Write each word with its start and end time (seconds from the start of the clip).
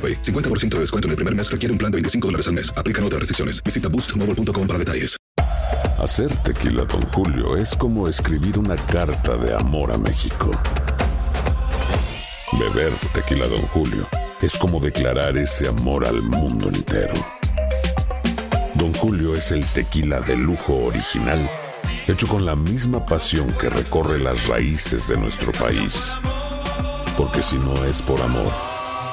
AroPay. 0.00 0.22
50% 0.22 0.76
de 0.76 0.80
descuento 0.80 1.08
en 1.08 1.10
el 1.10 1.16
primer 1.16 1.34
mes 1.34 1.50
requiere 1.50 1.72
un 1.72 1.78
plan 1.78 1.92
de 1.92 1.96
25 1.96 2.28
dólares 2.28 2.46
al 2.46 2.54
mes. 2.54 2.72
Aplican 2.74 3.04
otras 3.04 3.20
restricciones. 3.20 3.62
Visita 3.62 3.88
boostmobile.com 3.90 4.66
para 4.66 4.78
detalles. 4.78 5.20
Hacer 6.02 6.34
tequila, 6.38 6.84
Don 6.84 7.02
Julio, 7.12 7.58
es 7.58 7.76
como 7.76 8.08
escribir 8.08 8.58
una 8.58 8.74
carta 8.74 9.36
de 9.36 9.54
amor 9.54 9.92
a 9.92 9.98
México. 9.98 10.50
Beber 12.58 12.92
tequila, 13.12 13.46
Don 13.46 13.60
Julio, 13.68 14.08
es 14.40 14.56
como 14.56 14.80
declarar 14.80 15.36
ese 15.36 15.68
amor 15.68 16.06
al 16.06 16.22
mundo 16.22 16.68
entero. 16.68 17.12
Don 18.76 18.94
Julio 18.94 19.34
es 19.34 19.52
el 19.52 19.64
tequila 19.72 20.20
de 20.20 20.36
lujo 20.36 20.86
original, 20.86 21.50
hecho 22.08 22.26
con 22.26 22.46
la 22.46 22.56
misma 22.56 23.04
pasión 23.04 23.54
que 23.58 23.68
recorre 23.68 24.18
las 24.18 24.46
raíces 24.46 25.06
de 25.06 25.18
nuestro 25.18 25.52
país. 25.52 26.18
Porque 27.14 27.42
si 27.42 27.58
no 27.58 27.84
es 27.84 28.00
por 28.00 28.22
amor, 28.22 28.50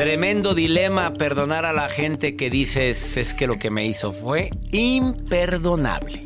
Tremendo 0.00 0.54
dilema 0.54 1.12
perdonar 1.12 1.66
a 1.66 1.74
la 1.74 1.90
gente 1.90 2.34
que 2.34 2.48
dices 2.48 3.18
es 3.18 3.34
que 3.34 3.46
lo 3.46 3.58
que 3.58 3.68
me 3.68 3.84
hizo 3.84 4.12
fue 4.12 4.48
imperdonable. 4.72 6.22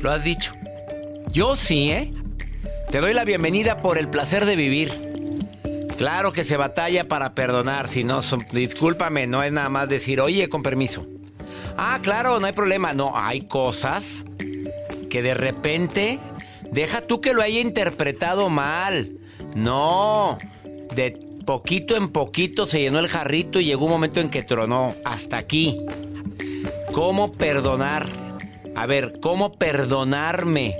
Lo 0.00 0.10
has 0.10 0.24
dicho. 0.24 0.54
Yo 1.30 1.54
sí, 1.54 1.90
¿eh? 1.90 2.10
Te 2.90 3.00
doy 3.00 3.12
la 3.12 3.26
bienvenida 3.26 3.82
por 3.82 3.98
el 3.98 4.08
placer 4.08 4.46
de 4.46 4.56
vivir. 4.56 5.12
Claro 5.98 6.32
que 6.32 6.44
se 6.44 6.56
batalla 6.56 7.06
para 7.08 7.34
perdonar, 7.34 7.88
si 7.88 8.04
no, 8.04 8.22
son- 8.22 8.46
discúlpame, 8.52 9.26
no 9.26 9.42
es 9.42 9.52
nada 9.52 9.68
más 9.68 9.90
decir, 9.90 10.22
oye, 10.22 10.48
con 10.48 10.62
permiso. 10.62 11.06
Ah, 11.76 12.00
claro, 12.02 12.40
no 12.40 12.46
hay 12.46 12.54
problema. 12.54 12.94
No, 12.94 13.12
hay 13.14 13.42
cosas 13.42 14.24
que 15.10 15.20
de 15.20 15.34
repente, 15.34 16.20
deja 16.72 17.02
tú 17.02 17.20
que 17.20 17.34
lo 17.34 17.42
haya 17.42 17.60
interpretado 17.60 18.48
mal. 18.48 19.10
No, 19.54 20.38
de 20.94 21.28
poquito 21.48 21.96
en 21.96 22.10
poquito 22.10 22.66
se 22.66 22.78
llenó 22.78 22.98
el 22.98 23.08
jarrito 23.08 23.58
y 23.58 23.64
llegó 23.64 23.86
un 23.86 23.92
momento 23.92 24.20
en 24.20 24.28
que 24.28 24.42
tronó. 24.42 24.94
Hasta 25.06 25.38
aquí. 25.38 25.80
¿Cómo 26.92 27.32
perdonar? 27.32 28.06
A 28.76 28.84
ver, 28.84 29.14
¿cómo 29.22 29.54
perdonarme? 29.54 30.76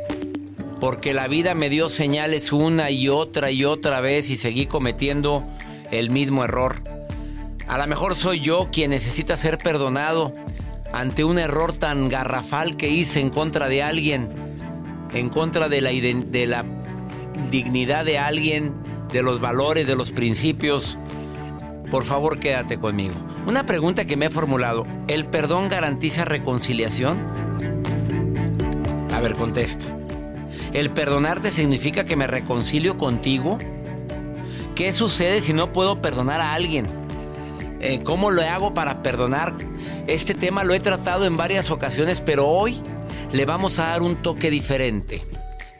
Porque 0.78 1.14
la 1.14 1.26
vida 1.26 1.54
me 1.54 1.70
dio 1.70 1.88
señales 1.88 2.52
una 2.52 2.90
y 2.90 3.08
otra 3.08 3.50
y 3.50 3.64
otra 3.64 4.02
vez 4.02 4.28
y 4.28 4.36
seguí 4.36 4.66
cometiendo 4.66 5.42
el 5.90 6.10
mismo 6.10 6.44
error. 6.44 6.82
A 7.66 7.78
lo 7.78 7.86
mejor 7.86 8.14
soy 8.14 8.40
yo 8.40 8.68
quien 8.70 8.90
necesita 8.90 9.38
ser 9.38 9.56
perdonado 9.56 10.34
ante 10.92 11.24
un 11.24 11.38
error 11.38 11.72
tan 11.72 12.10
garrafal 12.10 12.76
que 12.76 12.90
hice 12.90 13.20
en 13.20 13.30
contra 13.30 13.70
de 13.70 13.82
alguien, 13.82 14.28
en 15.14 15.30
contra 15.30 15.70
de 15.70 15.80
la, 15.80 15.92
de 15.92 16.46
la 16.46 16.66
dignidad 17.50 18.04
de 18.04 18.18
alguien, 18.18 18.74
de 19.12 19.22
los 19.22 19.40
valores, 19.40 19.86
de 19.86 19.96
los 19.96 20.10
principios. 20.10 20.98
Por 21.90 22.04
favor, 22.04 22.38
quédate 22.38 22.78
conmigo. 22.78 23.14
Una 23.46 23.64
pregunta 23.64 24.04
que 24.04 24.16
me 24.16 24.26
he 24.26 24.30
formulado, 24.30 24.84
¿el 25.08 25.24
perdón 25.24 25.68
garantiza 25.68 26.24
reconciliación? 26.24 27.18
A 29.12 29.20
ver, 29.20 29.34
contesta. 29.34 29.86
¿El 30.72 30.90
perdonarte 30.90 31.50
significa 31.50 32.04
que 32.04 32.16
me 32.16 32.26
reconcilio 32.26 32.98
contigo? 32.98 33.58
¿Qué 34.74 34.92
sucede 34.92 35.40
si 35.40 35.54
no 35.54 35.72
puedo 35.72 36.02
perdonar 36.02 36.40
a 36.40 36.52
alguien? 36.52 36.86
Eh, 37.80 38.02
¿Cómo 38.04 38.30
lo 38.30 38.42
hago 38.42 38.74
para 38.74 39.02
perdonar? 39.02 39.56
Este 40.06 40.34
tema 40.34 40.64
lo 40.64 40.74
he 40.74 40.80
tratado 40.80 41.24
en 41.24 41.36
varias 41.36 41.70
ocasiones, 41.70 42.20
pero 42.20 42.46
hoy 42.46 42.80
le 43.32 43.44
vamos 43.44 43.78
a 43.78 43.88
dar 43.88 44.02
un 44.02 44.16
toque 44.16 44.50
diferente. 44.50 45.22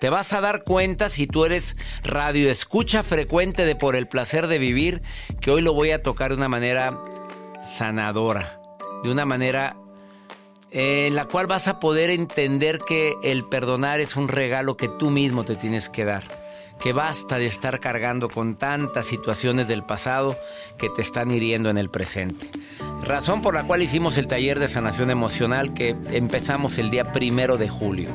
Te 0.01 0.11
vas 0.11 0.33
a 0.33 0.41
dar 0.41 0.63
cuenta 0.63 1.09
si 1.09 1.27
tú 1.27 1.45
eres 1.45 1.77
radio 2.05 2.51
escucha 2.51 3.03
frecuente 3.03 3.65
de 3.65 3.75
Por 3.75 3.97
el 3.97 4.07
placer 4.07 4.47
de 4.47 4.59
vivir, 4.59 5.03
que 5.41 5.51
hoy 5.51 5.61
lo 5.61 5.73
voy 5.73 5.91
a 5.91 6.03
tocar 6.03 6.31
de 6.31 6.37
una 6.37 6.49
manera 6.49 6.97
sanadora, 7.63 8.61
de 9.03 9.11
una 9.11 9.27
manera 9.27 9.77
en 10.71 11.15
la 11.17 11.25
cual 11.25 11.47
vas 11.47 11.67
a 11.67 11.81
poder 11.81 12.11
entender 12.11 12.79
que 12.87 13.15
el 13.23 13.45
perdonar 13.45 14.01
es 14.01 14.17
un 14.17 14.29
regalo 14.29 14.77
que 14.77 14.89
tú 14.89 15.11
mismo 15.11 15.45
te 15.45 15.57
tienes 15.57 15.89
que 15.89 16.05
dar. 16.05 16.23
Que 16.79 16.93
basta 16.93 17.39
de 17.39 17.47
estar 17.47 17.81
cargando 17.81 18.29
con 18.29 18.55
tantas 18.55 19.07
situaciones 19.07 19.67
del 19.67 19.83
pasado 19.83 20.39
que 20.77 20.89
te 20.91 21.03
están 21.03 21.33
hiriendo 21.33 21.71
en 21.71 21.79
el 21.79 21.91
presente. 21.91 22.49
Razón 23.03 23.43
por 23.43 23.55
la 23.55 23.65
cual 23.65 23.83
hicimos 23.83 24.17
el 24.17 24.29
taller 24.29 24.61
de 24.61 24.69
sanación 24.69 25.11
emocional 25.11 25.75
que 25.75 25.97
empezamos 26.13 26.79
el 26.79 26.91
día 26.91 27.11
primero 27.11 27.57
de 27.57 27.69
julio. 27.69 28.11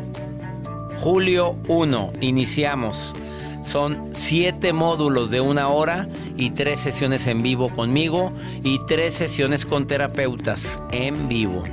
Julio 0.97 1.57
1, 1.67 2.13
iniciamos. 2.21 3.15
Son 3.63 4.09
siete 4.13 4.73
módulos 4.73 5.31
de 5.31 5.41
una 5.41 5.69
hora 5.69 6.07
y 6.37 6.51
tres 6.51 6.81
sesiones 6.81 7.27
en 7.27 7.43
vivo 7.43 7.69
conmigo 7.69 8.31
y 8.63 8.79
tres 8.85 9.13
sesiones 9.13 9.65
con 9.65 9.87
terapeutas 9.87 10.81
en 10.91 11.27
vivo. 11.27 11.63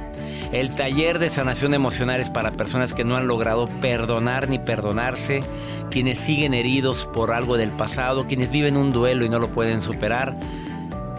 El 0.52 0.74
taller 0.74 1.18
de 1.18 1.30
sanación 1.30 1.74
emocional 1.74 2.20
es 2.20 2.30
para 2.30 2.52
personas 2.52 2.94
que 2.94 3.04
no 3.04 3.16
han 3.16 3.28
logrado 3.28 3.68
perdonar 3.80 4.48
ni 4.48 4.58
perdonarse, 4.58 5.44
quienes 5.90 6.18
siguen 6.18 6.54
heridos 6.54 7.04
por 7.04 7.32
algo 7.32 7.56
del 7.56 7.70
pasado, 7.70 8.26
quienes 8.26 8.50
viven 8.50 8.76
un 8.76 8.92
duelo 8.92 9.24
y 9.24 9.28
no 9.28 9.38
lo 9.38 9.52
pueden 9.52 9.80
superar, 9.80 10.36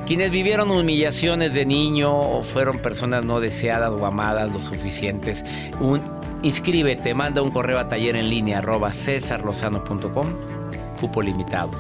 quienes 0.06 0.32
vivieron 0.32 0.72
humillaciones 0.72 1.54
de 1.54 1.66
niño 1.66 2.14
o 2.14 2.44
fueron 2.44 2.80
personas 2.80 3.24
no 3.24 3.40
deseadas 3.40 3.92
o 3.92 4.06
amadas 4.06 4.52
lo 4.52 4.62
suficientes. 4.62 5.46
Un, 5.80 6.02
inscríbete, 6.42 7.14
manda 7.14 7.42
un 7.42 7.52
correo 7.52 7.80
a 7.80 7.88
taller 7.88 8.16
en 8.16 8.30
línea 8.30 8.60
arroba 8.60 8.92
cesarlozano.com, 8.92 10.34
cupo 11.00 11.22
limitado. 11.22 11.72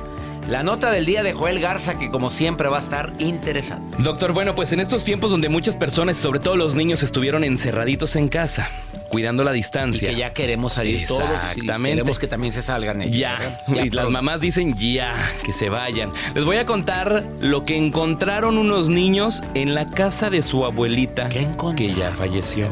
La 0.49 0.63
nota 0.63 0.89
del 0.91 1.05
día 1.05 1.21
de 1.21 1.33
Joel 1.33 1.59
Garza 1.59 1.99
que 1.99 2.09
como 2.09 2.31
siempre 2.31 2.67
va 2.67 2.77
a 2.77 2.81
estar 2.81 3.13
interesante. 3.19 3.95
Doctor, 3.99 4.33
bueno, 4.33 4.55
pues 4.55 4.73
en 4.73 4.79
estos 4.79 5.03
tiempos 5.03 5.29
donde 5.29 5.49
muchas 5.49 5.75
personas, 5.75 6.17
sobre 6.17 6.39
todo 6.39 6.55
los 6.57 6.73
niños, 6.73 7.03
estuvieron 7.03 7.43
encerraditos 7.43 8.15
en 8.15 8.27
casa, 8.27 8.67
cuidando 9.09 9.43
la 9.43 9.51
Y 9.51 9.57
distancia. 9.57 10.09
que 10.09 10.15
ya 10.15 10.33
queremos 10.33 10.73
salir 10.73 11.05
todos 11.07 11.21
y 11.21 11.59
Exactamente. 11.59 11.97
queremos 11.97 12.17
que 12.17 12.25
también 12.27 12.53
se 12.53 12.63
salgan 12.63 13.03
ellos. 13.03 13.15
Ya, 13.15 13.37
y 13.67 13.91
las 13.91 14.09
mamás 14.09 14.39
dicen 14.39 14.73
ya, 14.73 15.13
que 15.45 15.53
se 15.53 15.69
vayan. 15.69 16.09
Les 16.33 16.43
voy 16.43 16.57
a 16.57 16.65
contar 16.65 17.23
lo 17.39 17.63
que 17.63 17.77
encontraron 17.77 18.57
unos 18.57 18.89
niños 18.89 19.43
en 19.53 19.75
la 19.75 19.85
casa 19.85 20.31
de 20.31 20.41
su 20.41 20.65
abuelita, 20.65 21.29
¿Qué 21.29 21.41
encontraron? 21.41 21.75
que 21.75 21.93
ya 21.93 22.11
falleció. 22.11 22.67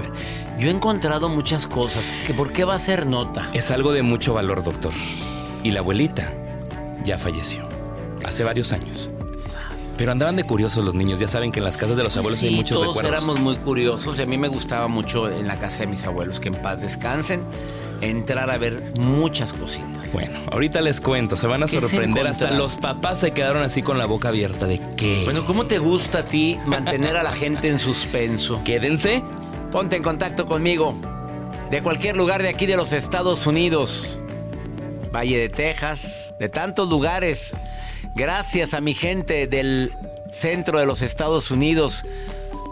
Yo 0.59 0.67
he 0.67 0.71
encontrado 0.71 1.29
muchas 1.29 1.67
cosas. 1.67 2.11
que 2.27 2.33
¿Por 2.33 2.51
qué 2.51 2.63
va 2.65 2.75
a 2.75 2.79
ser 2.79 3.05
nota? 3.07 3.49
Es 3.53 3.71
algo 3.71 3.91
de 3.93 4.01
mucho 4.03 4.33
valor, 4.33 4.63
doctor. 4.63 4.91
Y 5.63 5.71
la 5.71 5.79
abuelita 5.79 6.33
ya 7.03 7.17
falleció, 7.17 7.67
hace 8.23 8.43
varios 8.43 8.71
años. 8.71 9.11
Pero 9.97 10.11
andaban 10.13 10.37
de 10.37 10.43
curiosos 10.45 10.85
los 10.85 10.93
niños, 10.95 11.19
ya 11.19 11.27
saben 11.27 11.51
que 11.51 11.59
en 11.59 11.65
las 11.65 11.75
casas 11.75 11.97
de 11.97 12.03
los 12.03 12.15
abuelos 12.15 12.41
hay 12.41 12.49
Sí, 12.49 12.55
muchos 12.55 12.77
todos 12.79 12.95
recuerdos. 12.95 13.21
éramos 13.23 13.39
muy 13.41 13.57
curiosos 13.57 14.17
y 14.17 14.21
a 14.21 14.25
mí 14.25 14.37
me 14.37 14.47
gustaba 14.47 14.87
mucho 14.87 15.29
en 15.29 15.45
la 15.47 15.59
casa 15.59 15.79
de 15.79 15.87
mis 15.87 16.05
abuelos 16.05 16.39
que 16.39 16.47
en 16.49 16.55
paz 16.55 16.81
descansen. 16.81 17.41
entrar 18.01 18.49
a 18.49 18.57
ver 18.57 18.81
muchas 18.97 19.51
cositas. 19.51 20.13
Bueno, 20.13 20.39
ahorita 20.53 20.79
les 20.79 21.01
cuento, 21.01 21.35
se 21.35 21.47
van 21.47 21.63
a 21.63 21.65
¿Qué 21.65 21.73
se 21.73 21.81
sorprender. 21.81 22.25
Hasta 22.27 22.51
los 22.51 22.77
papás 22.77 23.19
se 23.19 23.31
quedaron 23.31 23.61
así 23.61 23.81
con 23.81 23.97
la 23.97 24.05
boca 24.05 24.29
abierta 24.29 24.67
de 24.67 24.79
qué. 24.95 25.23
Bueno, 25.25 25.43
¿cómo 25.45 25.65
te 25.67 25.79
gusta 25.79 26.19
a 26.19 26.23
ti 26.23 26.57
mantener 26.65 27.17
a 27.17 27.23
la 27.23 27.33
gente 27.33 27.67
en 27.67 27.77
suspenso? 27.77 28.61
quédense. 28.63 29.21
Ponte 29.71 29.95
en 29.95 30.03
contacto 30.03 30.47
conmigo 30.47 30.95
de 31.69 31.83
cualquier 31.83 32.17
lugar 32.17 32.41
de 32.41 32.49
aquí 32.49 32.65
de 32.65 32.75
los 32.75 32.91
Estados 32.91 33.45
Unidos. 33.45 34.19
Valle 35.13 35.37
de 35.37 35.49
Texas, 35.49 36.33
de 36.39 36.49
tantos 36.49 36.89
lugares. 36.89 37.55
Gracias 38.15 38.73
a 38.73 38.81
mi 38.81 38.95
gente 38.95 39.45
del 39.45 39.93
centro 40.31 40.79
de 40.79 40.87
los 40.87 41.03
Estados 41.03 41.51
Unidos, 41.51 42.03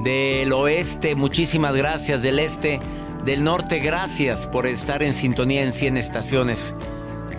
del 0.04 0.52
oeste, 0.54 1.14
muchísimas 1.14 1.76
gracias, 1.76 2.24
del 2.24 2.40
este, 2.40 2.80
del 3.24 3.44
norte, 3.44 3.80
gracias 3.80 4.48
por 4.48 4.66
estar 4.66 5.04
en 5.04 5.14
sintonía 5.14 5.64
en 5.64 5.74
100 5.74 5.98
estaciones. 5.98 6.74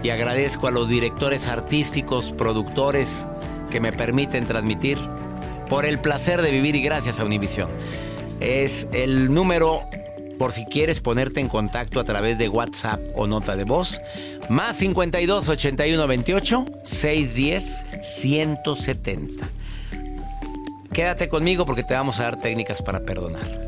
Y 0.04 0.10
agradezco 0.10 0.68
a 0.68 0.70
los 0.70 0.88
directores 0.88 1.48
artísticos, 1.48 2.32
productores 2.32 3.26
que 3.70 3.80
me 3.80 3.92
permiten 3.92 4.46
transmitir 4.46 4.98
por 5.68 5.84
el 5.84 5.98
placer 5.98 6.42
de 6.42 6.52
vivir 6.52 6.76
y 6.76 6.82
gracias 6.82 7.18
a 7.18 7.24
Univisión. 7.24 7.68
Es 8.40 8.88
el 8.92 9.32
número 9.32 9.80
por 10.38 10.52
si 10.52 10.64
quieres 10.64 11.00
ponerte 11.00 11.40
en 11.40 11.48
contacto 11.48 12.00
a 12.00 12.04
través 12.04 12.38
de 12.38 12.48
WhatsApp 12.48 13.00
o 13.16 13.26
nota 13.26 13.56
de 13.56 13.64
voz. 13.64 14.00
Más 14.48 14.76
52 14.76 15.48
81 15.48 16.06
28 16.06 16.66
610 16.84 17.84
170. 18.02 19.48
Quédate 20.92 21.28
conmigo 21.28 21.66
porque 21.66 21.82
te 21.82 21.94
vamos 21.94 22.20
a 22.20 22.24
dar 22.24 22.40
técnicas 22.40 22.82
para 22.82 23.00
perdonar. 23.00 23.67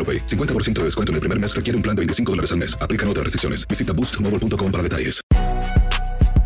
AroPay. 0.00 0.24
50% 0.24 0.72
de 0.80 0.84
descuento 0.84 1.12
en 1.12 1.16
el 1.16 1.20
primer 1.20 1.38
mes 1.38 1.54
requiere 1.54 1.76
un 1.76 1.82
plan 1.82 1.94
de 1.94 2.00
25 2.00 2.32
dólares 2.32 2.52
al 2.52 2.58
mes. 2.58 2.74
Aplican 2.80 3.08
otras 3.08 3.24
restricciones. 3.24 3.68
Visita 3.68 3.92
boostmobile.com 3.92 4.72
para 4.72 4.82
detalles. 4.82 5.20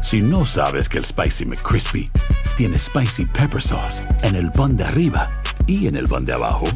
Si 0.03 0.21
no 0.21 0.45
sabes 0.45 0.89
que 0.89 0.99
el 0.99 1.05
Spicy 1.05 1.47
McCrispy 1.47 2.11
tiene 2.59 2.79
Spicy 2.79 3.25
Pepper 3.25 3.61
Sauce 3.61 4.03
en 4.23 4.37
el 4.37 4.53
pan 4.53 4.77
de 4.77 4.85
arriba 4.85 5.29
y 5.67 5.87
en 5.87 5.97
el 5.97 6.07
pan 6.07 6.27
de 6.27 6.35
abajo, 6.35 6.67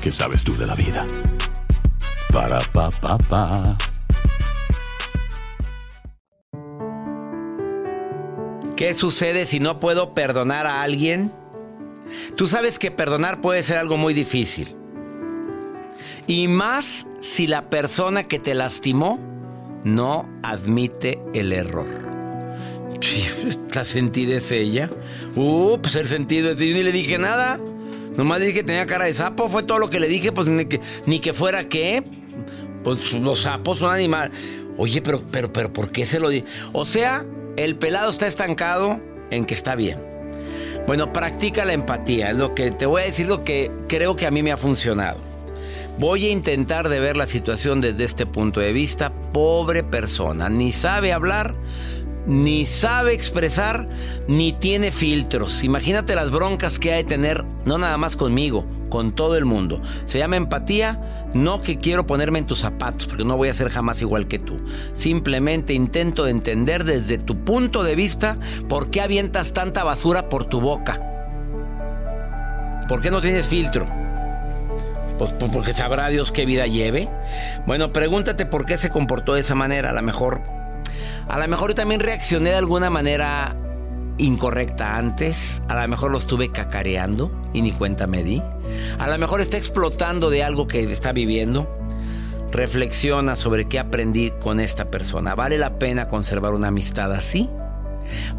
¿qué 0.00 0.12
sabes 0.12 0.44
tú 0.44 0.56
de 0.56 0.66
la 0.66 0.76
vida? 0.76 1.04
Para, 2.32 2.60
pa, 2.72 2.90
pa, 2.90 3.18
pa. 3.18 3.76
¿Qué 8.76 8.94
sucede 8.94 9.44
si 9.44 9.58
no 9.58 9.80
puedo 9.80 10.14
perdonar 10.14 10.66
a 10.66 10.82
alguien? 10.82 11.32
Tú 12.36 12.46
sabes 12.46 12.78
que 12.78 12.92
perdonar 12.92 13.40
puede 13.40 13.64
ser 13.64 13.78
algo 13.78 13.96
muy 13.96 14.14
difícil. 14.14 14.77
Y 16.28 16.46
más 16.46 17.06
si 17.20 17.46
la 17.46 17.70
persona 17.70 18.28
que 18.28 18.38
te 18.38 18.54
lastimó 18.54 19.18
no 19.82 20.28
admite 20.42 21.20
el 21.32 21.52
error. 21.52 21.86
La 23.74 23.84
sentida 23.84 24.36
es 24.36 24.52
ella. 24.52 24.90
Uh, 25.36 25.78
pues 25.80 25.96
el 25.96 26.06
sentido 26.06 26.50
es. 26.50 26.58
Yo 26.58 26.66
ni 26.74 26.82
le 26.82 26.92
dije 26.92 27.16
nada. 27.16 27.58
Nomás 28.16 28.40
dije 28.40 28.52
que 28.52 28.62
tenía 28.62 28.84
cara 28.84 29.06
de 29.06 29.14
sapo. 29.14 29.48
Fue 29.48 29.62
todo 29.62 29.78
lo 29.78 29.88
que 29.88 30.00
le 30.00 30.08
dije. 30.08 30.30
Pues 30.30 30.48
ni 30.48 30.66
que, 30.66 30.80
ni 31.06 31.18
que 31.18 31.32
fuera 31.32 31.66
qué. 31.66 32.04
Pues 32.84 33.14
los 33.14 33.40
sapos 33.40 33.78
son 33.78 33.90
animales. 33.90 34.36
Oye, 34.76 35.00
pero, 35.00 35.22
pero, 35.30 35.50
pero, 35.50 35.72
¿por 35.72 35.90
qué 35.90 36.04
se 36.04 36.20
lo 36.20 36.28
di? 36.28 36.44
O 36.72 36.84
sea, 36.84 37.24
el 37.56 37.76
pelado 37.76 38.10
está 38.10 38.26
estancado 38.26 39.00
en 39.30 39.46
que 39.46 39.54
está 39.54 39.74
bien. 39.76 39.98
Bueno, 40.86 41.10
practica 41.12 41.64
la 41.64 41.72
empatía. 41.72 42.32
Es 42.32 42.36
lo 42.36 42.54
que 42.54 42.70
te 42.70 42.84
voy 42.84 43.02
a 43.02 43.04
decir 43.06 43.28
lo 43.28 43.44
que 43.44 43.70
creo 43.88 44.14
que 44.14 44.26
a 44.26 44.30
mí 44.30 44.42
me 44.42 44.52
ha 44.52 44.58
funcionado. 44.58 45.27
Voy 45.98 46.26
a 46.26 46.30
intentar 46.30 46.88
de 46.88 47.00
ver 47.00 47.16
la 47.16 47.26
situación 47.26 47.80
desde 47.80 48.04
este 48.04 48.24
punto 48.24 48.60
de 48.60 48.72
vista. 48.72 49.12
Pobre 49.32 49.82
persona, 49.82 50.48
ni 50.48 50.70
sabe 50.70 51.12
hablar, 51.12 51.56
ni 52.24 52.66
sabe 52.66 53.14
expresar, 53.14 53.88
ni 54.28 54.52
tiene 54.52 54.92
filtros. 54.92 55.64
Imagínate 55.64 56.14
las 56.14 56.30
broncas 56.30 56.78
que 56.78 56.92
hay 56.92 57.02
de 57.02 57.08
tener, 57.08 57.44
no 57.64 57.78
nada 57.78 57.98
más 57.98 58.14
conmigo, 58.14 58.64
con 58.90 59.10
todo 59.10 59.36
el 59.36 59.44
mundo. 59.44 59.82
Se 60.04 60.18
llama 60.18 60.36
empatía, 60.36 61.26
no 61.34 61.62
que 61.62 61.78
quiero 61.78 62.06
ponerme 62.06 62.38
en 62.38 62.46
tus 62.46 62.60
zapatos, 62.60 63.08
porque 63.08 63.24
no 63.24 63.36
voy 63.36 63.48
a 63.48 63.54
ser 63.54 63.68
jamás 63.68 64.00
igual 64.00 64.28
que 64.28 64.38
tú. 64.38 64.60
Simplemente 64.92 65.74
intento 65.74 66.26
de 66.26 66.30
entender 66.30 66.84
desde 66.84 67.18
tu 67.18 67.44
punto 67.44 67.82
de 67.82 67.96
vista 67.96 68.36
por 68.68 68.90
qué 68.90 69.00
avientas 69.00 69.52
tanta 69.52 69.82
basura 69.82 70.28
por 70.28 70.44
tu 70.44 70.60
boca. 70.60 71.02
¿Por 72.86 73.02
qué 73.02 73.10
no 73.10 73.20
tienes 73.20 73.48
filtro? 73.48 74.07
Pues, 75.18 75.32
pues 75.32 75.50
porque 75.52 75.72
sabrá 75.72 76.08
Dios 76.08 76.32
qué 76.32 76.46
vida 76.46 76.66
lleve. 76.66 77.08
Bueno, 77.66 77.92
pregúntate 77.92 78.46
por 78.46 78.64
qué 78.64 78.76
se 78.76 78.90
comportó 78.90 79.34
de 79.34 79.40
esa 79.40 79.54
manera. 79.54 79.90
A 79.90 79.92
lo 79.92 80.02
mejor, 80.02 80.42
a 81.28 81.38
lo 81.38 81.48
mejor 81.48 81.74
también 81.74 82.00
reaccioné 82.00 82.50
de 82.50 82.56
alguna 82.56 82.88
manera 82.88 83.56
incorrecta 84.18 84.96
antes. 84.96 85.62
A 85.68 85.80
lo 85.80 85.88
mejor 85.88 86.10
lo 86.10 86.18
estuve 86.18 86.50
cacareando 86.50 87.32
y 87.52 87.62
ni 87.62 87.72
cuenta 87.72 88.06
me 88.06 88.22
di. 88.22 88.42
A 88.98 89.08
lo 89.08 89.18
mejor 89.18 89.40
está 89.40 89.56
explotando 89.56 90.30
de 90.30 90.44
algo 90.44 90.68
que 90.68 90.80
está 90.90 91.12
viviendo. 91.12 91.68
Reflexiona 92.50 93.36
sobre 93.36 93.66
qué 93.66 93.78
aprendí 93.78 94.30
con 94.30 94.60
esta 94.60 94.90
persona. 94.90 95.34
¿Vale 95.34 95.58
la 95.58 95.78
pena 95.78 96.08
conservar 96.08 96.54
una 96.54 96.68
amistad 96.68 97.12
así? 97.12 97.50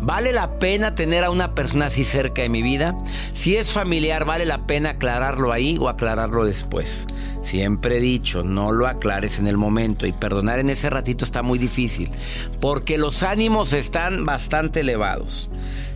¿Vale 0.01 0.31
la 0.31 0.59
pena 0.59 0.95
tener 0.95 1.23
a 1.23 1.31
una 1.31 1.55
persona 1.55 1.87
así 1.87 2.03
cerca 2.03 2.41
de 2.41 2.49
mi 2.49 2.61
vida? 2.61 2.97
Si 3.31 3.55
es 3.55 3.71
familiar, 3.71 4.25
¿vale 4.25 4.45
la 4.45 4.65
pena 4.65 4.91
aclararlo 4.91 5.51
ahí 5.51 5.77
o 5.79 5.89
aclararlo 5.89 6.45
después? 6.45 7.07
Siempre 7.41 7.97
he 7.97 8.01
dicho, 8.01 8.43
no 8.43 8.71
lo 8.71 8.87
aclares 8.87 9.39
en 9.39 9.47
el 9.47 9.57
momento 9.57 10.05
y 10.05 10.11
perdonar 10.11 10.59
en 10.59 10.69
ese 10.69 10.89
ratito 10.89 11.23
está 11.23 11.41
muy 11.41 11.57
difícil, 11.57 12.09
porque 12.59 12.97
los 12.97 13.23
ánimos 13.23 13.73
están 13.73 14.25
bastante 14.25 14.81
elevados. 14.81 15.49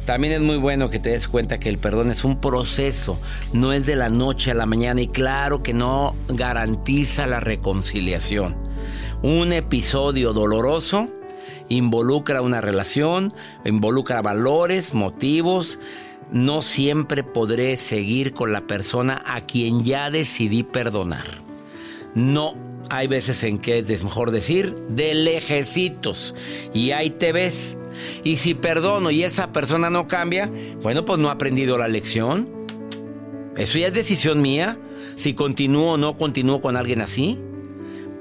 También 0.06 0.34
es 0.34 0.42
muy 0.42 0.58
bueno 0.58 0.89
que 0.89 1.00
te 1.00 1.12
des 1.12 1.27
cuenta 1.27 1.60
que 1.60 1.70
el 1.70 1.77
perdón 1.77 2.12
es 2.12 2.25
un 2.25 2.42
proceso, 2.42 3.18
no 3.53 3.72
es 3.72 3.86
de 3.86 3.96
la 3.96 4.10
noche 4.10 4.51
a 4.51 4.56
la 4.56 4.65
mañana 4.65 5.01
y 5.01 5.08
claro 5.08 5.63
que 5.63 5.74
no 5.74 6.15
garantiza 6.27 7.25
la 7.25 7.39
reconciliación. 7.39 8.56
Un 9.22 9.53
episodio 9.53 10.34
doloroso 10.34 11.08
involucra 11.74 12.42
una 12.42 12.62
relación, 12.62 13.34
involucra 13.65 14.22
valores, 14.22 14.94
motivos. 14.94 15.80
No 16.32 16.62
siempre 16.62 17.24
podré 17.24 17.77
seguir 17.77 18.34
con 18.34 18.51
la 18.53 18.62
persona 18.62 19.22
a 19.25 19.42
quien 19.42 19.84
ya 19.84 20.10
decidí 20.10 20.63
perdonar. 20.63 21.25
No, 22.15 22.56
hay 22.89 23.08
veces 23.08 23.44
en 23.44 23.58
que 23.58 23.80
es 23.80 24.03
mejor 24.03 24.32
decir 24.32 24.75
de 24.89 25.15
lejecitos. 25.15 26.36
Y 26.74 26.92
ahí 26.92 27.10
te 27.10 27.32
ves. 27.32 27.77
Y 28.24 28.38
si 28.38 28.53
perdono 28.53 29.12
y 29.12 29.24
esa 29.24 29.51
persona 29.51 29.89
no 29.89 30.08
cambia, 30.08 30.51
bueno, 30.82 31.06
pues 31.06 31.20
no 31.20 31.30
ha 31.30 31.34
aprendido 31.34 31.77
la 31.77 31.88
lección. 31.88 32.50
Eso 33.58 33.77
ya 33.77 33.88
es 33.88 33.94
decisión 33.94 34.42
mía, 34.42 34.80
si 35.15 35.34
continúo 35.34 35.94
o 35.94 35.98
no 35.98 36.15
continúo 36.15 36.62
con 36.62 36.75
alguien 36.75 37.01
así. 37.01 37.38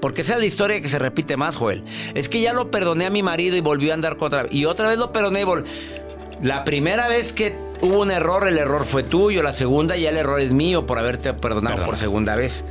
Porque 0.03 0.23
esa 0.23 0.33
es 0.33 0.41
la 0.41 0.47
historia 0.47 0.83
que 0.83 0.89
se 0.89 0.99
repite 0.99 1.37
más, 1.37 1.55
Joel. 1.55 1.85
Es 2.15 2.29
que 2.29 2.41
ya 2.41 2.53
lo 2.53 2.73
perdoné 2.73 3.07
a 3.07 3.11
mi 3.11 3.23
marido 3.23 3.57
y 3.57 3.61
volvió 3.61 3.93
a 3.93 3.95
andar 3.95 4.17
contra... 4.17 4.47
Y 4.51 4.65
otra 4.65 4.89
vez 4.89 4.99
lo 4.99 5.13
perdoné 5.13 5.43
y 5.43 5.45
vol... 5.45 5.65
La 6.43 6.65
primera 6.65 7.07
vez 7.07 7.33
que 7.33 7.57
hubo 7.83 8.01
un 8.01 8.11
error, 8.11 8.49
el 8.49 8.59
error 8.59 8.85
fue 8.85 9.05
tuyo. 9.05 9.45
La 9.45 9.53
segunda 9.53 9.97
ya 9.97 10.11
el 10.11 10.17
error 10.17 10.41
es 10.41 10.53
mío 10.53 10.87
por 10.87 10.99
haberte 10.99 11.33
perdonado 11.35 11.77
Perdona. 11.77 11.87
por 11.87 11.97
segunda 11.97 12.35
vez. 12.35 12.65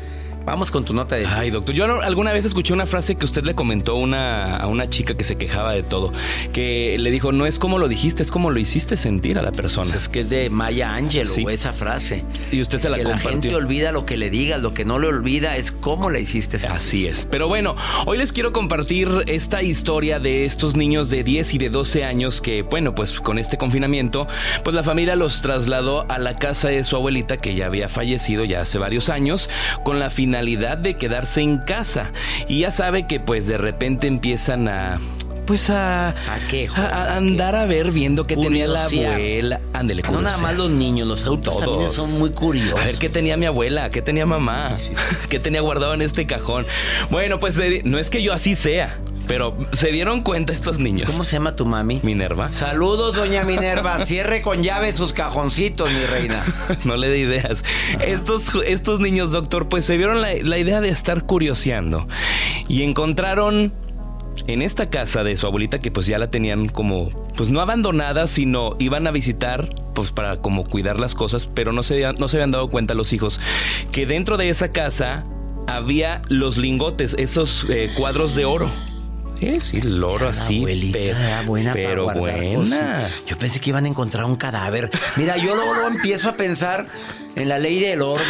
Vamos 0.44 0.72
con 0.72 0.84
tu 0.84 0.94
nota 0.94 1.16
de... 1.18 1.26
Ay, 1.28 1.52
doctor, 1.52 1.76
yo 1.76 1.86
alguna 2.02 2.34
vez 2.34 2.46
escuché 2.46 2.74
una 2.74 2.88
frase 2.88 3.16
que 3.16 3.26
usted 3.26 3.44
le 3.44 3.54
comentó 3.54 3.96
una- 3.96 4.58
a 4.58 4.66
una 4.68 4.90
chica 4.90 5.14
que 5.16 5.24
se 5.24 5.36
quejaba 5.36 5.74
de 5.74 5.84
todo, 5.84 6.12
que 6.52 6.98
le 6.98 7.12
dijo, 7.12 7.32
no 7.32 7.46
es 7.46 7.60
como 7.60 7.78
lo 7.78 7.88
dijiste, 7.88 8.24
es 8.24 8.32
como 8.32 8.50
lo 8.50 8.60
hiciste 8.60 8.98
sentir 8.98 9.38
a 9.38 9.44
la 9.44 9.52
persona. 9.52 9.96
Es 9.96 10.10
que 10.10 10.22
es 10.22 10.30
de 10.32 10.50
Maya 10.50 10.96
Angelou 10.96 11.32
Sí. 11.32 11.46
esa 11.48 11.74
frase. 11.74 12.26
Y 12.52 12.60
usted 12.60 12.80
se 12.80 12.90
la 12.90 12.98
que 12.98 13.04
la 13.04 13.20
gente 13.20 13.54
olvida 13.54 13.92
lo 13.92 14.06
que 14.08 14.18
le 14.18 14.32
digas, 14.32 14.62
lo 14.64 14.74
que 14.74 14.84
no 14.84 14.98
le 14.98 15.08
olvida 15.08 15.58
es 15.58 15.72
cómo 15.72 16.10
le 16.10 16.22
hiciste 16.22 16.58
sentir. 16.58 16.76
Así 16.76 17.06
es. 17.08 17.26
Pero 17.30 17.48
bueno, 17.48 17.76
hoy 18.08 18.18
les 18.18 18.34
quiero 18.34 18.52
compartir 18.52 19.10
esta 19.28 19.62
historia 19.62 20.20
de 20.20 20.46
estos 20.46 20.76
niños 20.76 21.12
de 21.12 21.24
10 21.24 21.54
y 21.54 21.58
de 21.60 21.70
12 21.70 22.04
años 22.04 22.42
que, 22.42 22.64
bueno, 22.64 22.96
pues 22.96 23.22
con 23.22 23.38
este 23.38 23.58
confinamiento, 23.58 24.28
pues 24.64 24.76
la 24.76 24.82
familia 24.84 25.16
los 25.16 25.44
trasladó 25.44 26.06
a 26.10 26.18
la 26.18 26.34
casa 26.34 26.70
de 26.70 26.84
su 26.84 26.96
abuelita 26.96 27.38
que 27.38 27.54
ya 27.54 27.68
había 27.68 27.88
fallecido 27.90 28.44
ya 28.44 28.62
hace 28.62 28.80
varios 28.80 29.10
años, 29.10 29.48
con 29.86 30.00
la 30.00 30.10
finalidad 30.10 30.31
de 30.36 30.96
quedarse 30.96 31.42
en 31.42 31.58
casa. 31.58 32.12
Y 32.48 32.60
ya 32.60 32.72
sabe 32.72 33.08
que 33.08 33.20
pues 33.20 33.48
de 33.48 33.58
repente 33.58 34.08
empiezan 34.08 34.68
a... 34.68 35.00
Pues 35.46 35.70
a, 35.70 36.10
¿A 36.10 36.14
qué, 36.50 36.68
a- 36.68 36.70
joder? 36.70 36.94
a 36.94 37.04
¿A 37.14 37.18
andar 37.18 37.56
a 37.56 37.66
ver 37.66 37.92
viendo 37.92 38.24
qué 38.24 38.38
tenía 38.38 38.68
la 38.68 38.86
abuela. 38.86 39.60
Ándele, 39.74 40.02
No 40.04 40.22
nada 40.22 40.38
más 40.38 40.56
los 40.56 40.70
niños, 40.70 41.08
los 41.08 41.24
adultos 41.26 41.58
también 41.58 41.80
Todos. 41.80 41.96
son 41.96 42.20
muy 42.20 42.32
curiosos. 42.32 42.80
A 42.80 42.86
ver 42.86 42.96
qué 42.96 43.10
tenía 43.10 43.36
mi 43.38 43.48
abuela, 43.48 43.90
qué 43.90 44.02
tenía 44.02 44.26
mamá, 44.26 44.76
qué 45.30 45.40
tenía 45.40 45.60
guardado 45.62 45.94
en 45.94 46.04
este 46.04 46.26
cajón. 46.26 46.66
Bueno, 47.10 47.40
pues 47.40 47.58
no 47.84 47.98
es 47.98 48.10
que 48.10 48.22
yo 48.24 48.34
así 48.34 48.56
sea, 48.56 48.96
pero 49.32 49.56
se 49.72 49.94
dieron 49.94 50.24
cuenta 50.24 50.52
estos 50.52 50.78
niños. 50.78 51.10
¿Cómo 51.10 51.24
se 51.24 51.38
llama 51.38 51.54
tu 51.54 51.66
mami? 51.66 52.02
Minerva. 52.04 52.50
Saludos, 52.50 53.16
doña 53.16 53.44
Minerva. 53.46 54.06
Cierre 54.06 54.42
con 54.42 54.62
llave 54.62 54.92
sus 54.92 55.14
cajoncitos, 55.14 55.90
mi 55.90 56.04
reina. 56.04 56.44
No 56.84 56.98
le 56.98 57.08
dé 57.08 57.20
ideas. 57.20 57.64
Estos, 58.02 58.54
estos 58.68 59.00
niños, 59.00 59.32
doctor, 59.32 59.70
pues 59.70 59.86
se 59.86 59.96
vieron 59.96 60.20
la, 60.20 60.34
la 60.44 60.58
idea 60.58 60.82
de 60.82 60.90
estar 60.90 61.24
curioseando 61.24 62.10
y 62.68 62.84
encontraron 62.84 63.72
en 64.48 64.62
esta 64.62 64.88
casa 64.88 65.24
de 65.24 65.38
su 65.38 65.48
abuelita 65.48 65.80
que 65.80 65.92
pues 65.92 66.08
ya 66.08 66.18
la 66.18 66.30
tenían 66.30 66.68
como, 66.68 67.10
pues 67.38 67.52
no 67.52 67.62
abandonada, 67.62 68.28
sino 68.28 68.76
iban 68.80 69.08
a 69.08 69.12
visitar 69.12 69.70
pues 69.94 70.12
para 70.12 70.42
como 70.42 70.66
cuidar 70.66 71.00
las 71.00 71.16
cosas, 71.16 71.48
pero 71.48 71.72
no 71.72 71.84
se, 71.84 72.02
no 72.20 72.28
se 72.28 72.36
habían 72.36 72.52
dado 72.52 72.70
cuenta 72.70 72.96
los 72.96 73.14
hijos 73.14 73.40
que 73.94 74.06
dentro 74.06 74.36
de 74.36 74.50
esa 74.50 74.72
casa 74.72 75.24
había 75.68 76.22
los 76.28 76.58
lingotes, 76.58 77.16
esos 77.18 77.66
eh, 77.70 77.90
cuadros 77.96 78.36
de 78.36 78.44
oro. 78.44 78.70
Eh, 79.42 79.60
sí, 79.60 79.80
el 79.80 80.04
oro 80.04 80.30
así, 80.30 80.58
abuelita 80.60 81.42
buena 81.46 81.72
para 81.74 81.84
pero 81.88 82.04
guardar 82.04 82.38
buena. 82.38 82.56
cosas. 82.56 83.12
Yo 83.26 83.38
pensé 83.38 83.60
que 83.60 83.72
iban 83.72 83.86
a 83.86 83.88
encontrar 83.88 84.26
un 84.26 84.36
cadáver. 84.36 84.90
Mira, 85.16 85.36
yo 85.38 85.56
luego, 85.56 85.74
luego 85.74 85.90
empiezo 85.90 86.30
a 86.30 86.34
pensar 86.34 86.88
en 87.36 87.50
la 87.50 87.60
ley 87.60 87.80
del 87.80 88.02
orden. 88.02 88.28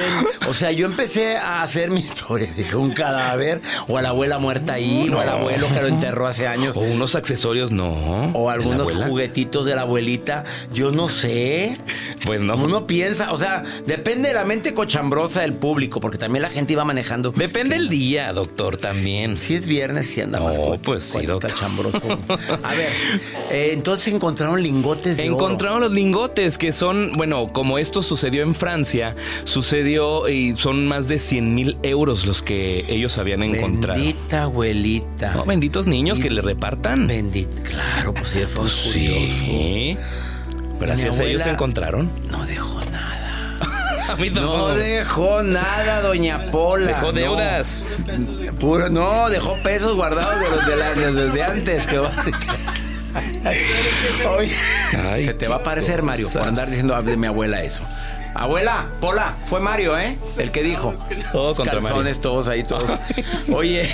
O 0.48 0.54
sea, 0.54 0.72
yo 0.72 0.86
empecé 0.86 1.38
a 1.38 1.64
hacer 1.64 1.90
mi 1.90 2.00
historia. 2.02 2.52
Dije, 2.56 2.76
un 2.76 2.92
cadáver, 2.92 3.62
o 3.88 3.98
a 3.98 4.02
la 4.02 4.10
abuela 4.10 4.38
muerta 4.38 4.74
ahí, 4.74 5.10
o 5.10 5.20
al 5.20 5.30
abuelo 5.30 5.68
que 5.68 5.82
lo 5.82 5.88
enterró 5.88 6.28
hace 6.28 6.48
años. 6.48 6.76
O 6.76 6.82
unos 6.82 7.16
accesorios, 7.16 7.72
no. 7.72 8.32
O 8.34 8.42
¿De 8.42 8.46
la 8.46 8.52
algunos 8.54 8.92
juguetitos 8.92 9.66
de 9.66 9.76
la 9.76 9.82
abuelita. 9.82 10.44
Yo 10.74 10.92
no 10.92 11.08
sé. 11.08 11.78
Pues 12.26 12.42
no. 12.42 12.56
Uno 12.56 12.86
piensa, 12.88 13.32
o 13.32 13.38
sea, 13.38 13.64
depende 13.86 14.30
de 14.30 14.36
la 14.36 14.46
mente 14.46 14.74
cochambrosa 14.74 15.42
del 15.42 15.54
público, 15.54 16.00
porque 16.00 16.18
también 16.18 16.44
la 16.44 16.50
gente 16.50 16.74
iba 16.74 16.86
manejando. 16.86 17.32
Depende 17.32 17.76
el 17.76 17.90
día, 17.90 18.32
doctor, 18.34 18.78
también. 18.78 19.36
Si 19.38 19.56
es 19.56 19.66
viernes, 19.66 20.08
si 20.08 20.22
anda 20.22 20.40
No, 20.40 20.46
más 20.46 20.60
pues 20.84 21.01
sí, 21.02 21.26
doctor. 21.26 21.52
A 22.64 22.74
ver, 22.74 22.90
eh, 23.52 23.70
entonces 23.74 24.14
encontraron 24.14 24.62
lingotes 24.62 25.18
de 25.18 25.24
oro. 25.30 25.34
Encontraron 25.34 25.82
los 25.82 25.92
lingotes 25.92 26.58
que 26.58 26.72
son, 26.72 27.12
bueno, 27.14 27.48
como 27.48 27.78
esto 27.78 28.02
sucedió 28.02 28.44
en 28.44 28.56
Francia, 28.56 29.16
sucedió 29.44 30.30
y 30.30 30.56
son 30.56 30.88
más 30.88 31.08
de 31.08 31.20
100 31.20 31.54
mil 31.56 31.78
euros 31.84 32.26
los 32.26 32.42
que 32.42 32.86
ellos 32.88 33.18
habían 33.18 33.44
encontrado. 33.44 34.00
Bendita 34.00 34.44
abuelita. 34.44 35.34
No, 35.36 35.46
benditos 35.46 35.88
niños 35.88 36.20
que 36.20 36.30
le 36.30 36.42
repartan. 36.42 37.08
Bendita. 37.08 37.62
Claro, 37.64 38.14
pues 38.14 38.36
ellos 38.36 38.52
fueron 38.52 38.72
curiosos. 38.72 39.38
Sí. 39.40 39.98
Gracias 40.80 41.20
a 41.20 41.24
ellos 41.26 41.42
abuela- 41.42 41.54
encontraron. 41.54 42.10
No 42.30 42.46
dejó. 42.46 42.80
A 44.10 44.16
mí 44.16 44.30
No 44.30 44.70
dejó 44.76 45.42
nada, 45.44 46.02
doña 46.02 46.50
Pola. 46.52 46.88
Dejó 46.88 47.08
no. 47.08 47.12
deudas. 47.14 47.82
Puro, 48.60 48.90
no, 48.90 49.30
dejó 49.30 49.56
pesos 49.64 49.96
guardados 49.96 50.40
de 50.40 50.50
los 50.50 50.66
de 50.68 50.76
la- 50.76 50.94
desde 51.12 51.44
antes. 51.44 51.88
Que 51.88 51.98
va- 51.98 52.12
Oye, 54.38 54.52
Ay, 55.12 55.26
se 55.26 55.34
te 55.34 55.48
va 55.48 55.58
a 55.58 55.64
parecer 55.64 56.02
Mario 56.04 56.30
por 56.32 56.44
andar 56.48 56.68
diciendo 56.70 57.02
de 57.02 57.18
mi 57.18 57.28
abuela 57.28 57.62
eso. 57.62 57.84
Abuela, 58.34 58.88
Pola, 59.02 59.36
fue 59.44 59.60
Mario, 59.60 59.98
¿eh? 60.00 60.18
El 60.38 60.52
que 60.52 60.64
dijo. 60.64 60.94
Todos 61.34 61.58
contra 61.58 61.82
Calzones, 61.82 62.04
Mario. 62.04 62.22
todos 62.22 62.48
ahí, 62.48 62.64
todos. 62.64 62.90
Oye, 63.52 63.90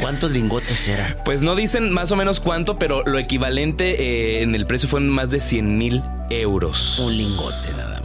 ¿cuántos 0.00 0.30
lingotes 0.30 0.88
eran? 0.88 1.16
Pues 1.26 1.42
no 1.42 1.54
dicen 1.54 1.92
más 1.92 2.10
o 2.10 2.16
menos 2.16 2.40
cuánto, 2.40 2.78
pero 2.78 3.02
lo 3.04 3.18
equivalente 3.18 4.38
eh, 4.38 4.42
en 4.42 4.54
el 4.54 4.64
precio 4.64 4.88
fueron 4.88 5.10
más 5.10 5.30
de 5.30 5.40
100 5.40 5.76
mil 5.76 6.02
euros. 6.30 6.98
Un 7.00 7.14
lingote 7.18 7.72
nada. 7.76 7.95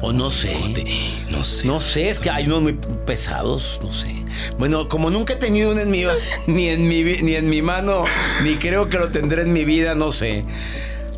O 0.00 0.12
no 0.12 0.30
sé. 0.30 0.56
No 1.30 1.42
sé. 1.44 1.66
No 1.66 1.80
sé, 1.80 2.10
es 2.10 2.20
que 2.20 2.30
hay 2.30 2.46
unos 2.46 2.62
muy 2.62 2.72
pesados, 3.04 3.80
no 3.82 3.92
sé. 3.92 4.14
Bueno, 4.58 4.88
como 4.88 5.10
nunca 5.10 5.32
he 5.32 5.36
tenido 5.36 5.72
uno 5.72 5.80
en 5.80 5.90
mi 5.90 6.04
ni 6.46 6.68
en 6.68 6.86
mi 6.88 7.02
ni 7.02 7.34
en 7.34 7.48
mi 7.50 7.62
mano, 7.62 8.04
ni 8.44 8.56
creo 8.56 8.88
que 8.88 8.98
lo 8.98 9.10
tendré 9.10 9.42
en 9.42 9.52
mi 9.52 9.64
vida, 9.64 9.94
no 9.94 10.10
sé. 10.12 10.44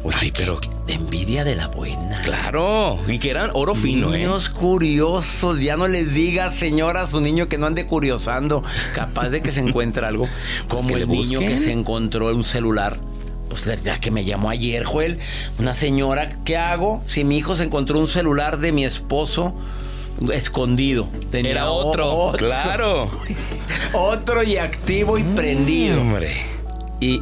Oye, 0.02 0.16
Ay, 0.18 0.32
pero- 0.34 0.58
envidia 0.88 1.44
de 1.44 1.54
la 1.56 1.68
buena. 1.68 2.18
Claro, 2.24 2.98
y 3.06 3.18
que 3.18 3.30
eran 3.30 3.50
oro 3.52 3.74
fino, 3.74 4.14
¿eh? 4.14 4.18
Niños 4.20 4.48
curiosos, 4.48 5.60
ya 5.60 5.76
no 5.76 5.86
les 5.86 6.14
diga, 6.14 6.50
señora, 6.50 7.02
a 7.02 7.06
su 7.06 7.20
niño 7.20 7.48
que 7.48 7.58
no 7.58 7.66
ande 7.66 7.84
curiosando, 7.86 8.64
capaz 8.94 9.28
de 9.28 9.42
que 9.42 9.52
se 9.52 9.60
encuentre 9.60 10.06
algo. 10.06 10.26
Como 10.68 10.88
que 10.88 10.96
le 10.96 11.02
el 11.02 11.08
niño 11.10 11.38
busquen. 11.40 11.48
que 11.48 11.58
se 11.58 11.72
encontró 11.72 12.34
un 12.34 12.44
celular. 12.44 12.96
Pues 13.50 13.84
la- 13.84 13.98
que 13.98 14.10
me 14.10 14.24
llamó 14.24 14.48
ayer, 14.48 14.84
Joel, 14.84 15.18
una 15.58 15.74
señora, 15.74 16.30
¿qué 16.44 16.56
hago 16.56 17.02
si 17.04 17.24
mi 17.24 17.36
hijo 17.36 17.56
se 17.56 17.64
encontró 17.64 17.98
un 17.98 18.08
celular 18.08 18.58
de 18.58 18.72
mi 18.72 18.84
esposo 18.84 19.54
escondido? 20.32 21.08
Tenía 21.30 21.50
Era 21.50 21.70
otro, 21.70 22.32
claro. 22.38 23.10
Otro 23.92 24.42
y 24.44 24.56
activo 24.56 25.18
y 25.18 25.24
prendido. 25.24 26.00
Hombre. 26.00 26.32
Y 27.00 27.20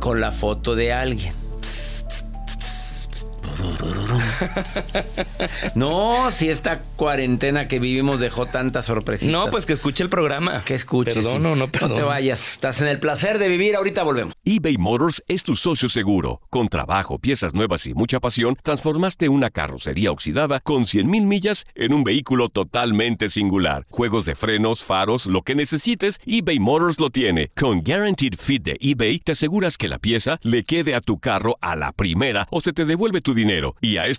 con 0.00 0.20
la 0.20 0.32
foto 0.32 0.74
de 0.74 0.92
alguien. 0.92 1.32
No, 5.74 6.30
si 6.30 6.48
esta 6.48 6.80
cuarentena 6.96 7.68
que 7.68 7.78
vivimos 7.78 8.20
dejó 8.20 8.46
tantas 8.46 8.86
sorpresitas. 8.86 9.32
No, 9.32 9.50
pues 9.50 9.66
que 9.66 9.72
escuche 9.72 10.02
el 10.02 10.08
programa. 10.10 10.62
que 10.64 10.74
escuches. 10.74 11.14
Perdón, 11.14 11.42
no, 11.42 11.56
no, 11.56 11.68
perdón. 11.68 11.94
te 11.94 12.02
vayas. 12.02 12.52
Estás 12.52 12.80
en 12.80 12.88
el 12.88 12.98
placer 12.98 13.38
de 13.38 13.48
vivir. 13.48 13.76
Ahorita 13.76 14.02
volvemos. 14.02 14.34
eBay 14.44 14.76
Motors 14.78 15.22
es 15.28 15.42
tu 15.42 15.56
socio 15.56 15.88
seguro. 15.88 16.40
Con 16.50 16.68
trabajo, 16.68 17.18
piezas 17.18 17.54
nuevas 17.54 17.86
y 17.86 17.94
mucha 17.94 18.20
pasión, 18.20 18.56
transformaste 18.62 19.28
una 19.28 19.50
carrocería 19.50 20.10
oxidada 20.10 20.60
con 20.60 20.84
100.000 20.84 21.04
millas 21.24 21.66
en 21.74 21.92
un 21.92 22.04
vehículo 22.04 22.48
totalmente 22.48 23.28
singular. 23.28 23.86
Juegos 23.90 24.24
de 24.24 24.34
frenos, 24.34 24.84
faros, 24.84 25.26
lo 25.26 25.42
que 25.42 25.54
necesites, 25.54 26.20
eBay 26.26 26.58
Motors 26.58 26.98
lo 27.00 27.10
tiene. 27.10 27.50
Con 27.56 27.82
Guaranteed 27.82 28.34
Fit 28.38 28.62
de 28.62 28.76
eBay, 28.80 29.18
te 29.20 29.32
aseguras 29.32 29.76
que 29.76 29.88
la 29.88 29.98
pieza 29.98 30.38
le 30.42 30.64
quede 30.64 30.94
a 30.94 31.00
tu 31.00 31.18
carro 31.18 31.56
a 31.60 31.76
la 31.76 31.92
primera 31.92 32.46
o 32.50 32.60
se 32.60 32.72
te 32.72 32.84
devuelve 32.84 33.20
tu 33.20 33.34
dinero. 33.34 33.76
Y 33.80 33.96
a 33.98 34.06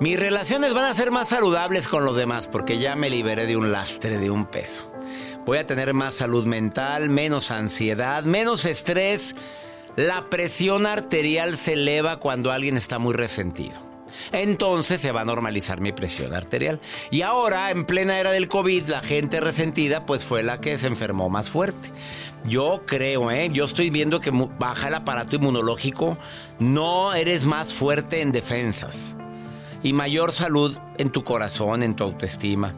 Mis 0.00 0.18
relaciones 0.18 0.72
van 0.72 0.86
a 0.86 0.94
ser 0.94 1.10
más 1.10 1.28
saludables 1.28 1.86
con 1.86 2.06
los 2.06 2.16
demás 2.16 2.48
porque 2.48 2.78
ya 2.78 2.96
me 2.96 3.10
liberé 3.10 3.44
de 3.44 3.58
un 3.58 3.70
lastre, 3.70 4.16
de 4.16 4.30
un 4.30 4.46
peso. 4.46 4.90
Voy 5.44 5.58
a 5.58 5.66
tener 5.66 5.92
más 5.92 6.14
salud 6.14 6.46
mental, 6.46 7.10
menos 7.10 7.50
ansiedad, 7.50 8.24
menos 8.24 8.64
estrés. 8.64 9.36
La 9.96 10.30
presión 10.30 10.86
arterial 10.86 11.54
se 11.54 11.74
eleva 11.74 12.18
cuando 12.18 12.50
alguien 12.50 12.78
está 12.78 12.98
muy 12.98 13.12
resentido. 13.12 13.78
Entonces 14.32 15.02
se 15.02 15.12
va 15.12 15.20
a 15.20 15.26
normalizar 15.26 15.82
mi 15.82 15.92
presión 15.92 16.32
arterial. 16.32 16.80
Y 17.10 17.20
ahora, 17.20 17.70
en 17.70 17.84
plena 17.84 18.18
era 18.18 18.30
del 18.30 18.48
COVID, 18.48 18.86
la 18.86 19.02
gente 19.02 19.38
resentida 19.38 20.06
pues 20.06 20.24
fue 20.24 20.42
la 20.42 20.62
que 20.62 20.78
se 20.78 20.86
enfermó 20.86 21.28
más 21.28 21.50
fuerte. 21.50 21.90
Yo 22.46 22.84
creo, 22.86 23.30
¿eh? 23.30 23.50
Yo 23.52 23.66
estoy 23.66 23.90
viendo 23.90 24.22
que 24.22 24.30
baja 24.30 24.88
el 24.88 24.94
aparato 24.94 25.36
inmunológico, 25.36 26.16
no 26.58 27.12
eres 27.12 27.44
más 27.44 27.74
fuerte 27.74 28.22
en 28.22 28.32
defensas 28.32 29.18
y 29.82 29.92
mayor 29.92 30.32
salud 30.32 30.76
en 30.98 31.10
tu 31.10 31.24
corazón, 31.24 31.82
en 31.82 31.94
tu 31.94 32.04
autoestima. 32.04 32.74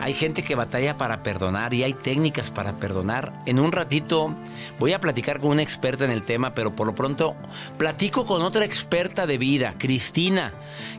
Hay 0.00 0.14
gente 0.14 0.42
que 0.42 0.54
batalla 0.54 0.96
para 0.96 1.22
perdonar 1.22 1.74
y 1.74 1.84
hay 1.84 1.94
técnicas 1.94 2.50
para 2.50 2.72
perdonar. 2.72 3.32
En 3.46 3.60
un 3.60 3.72
ratito 3.72 4.34
voy 4.78 4.92
a 4.92 5.00
platicar 5.00 5.40
con 5.40 5.50
una 5.50 5.62
experta 5.62 6.04
en 6.04 6.10
el 6.10 6.22
tema, 6.22 6.54
pero 6.54 6.74
por 6.74 6.86
lo 6.86 6.94
pronto 6.94 7.36
platico 7.78 8.26
con 8.26 8.42
otra 8.42 8.64
experta 8.64 9.26
de 9.26 9.38
vida, 9.38 9.74
Cristina, 9.78 10.52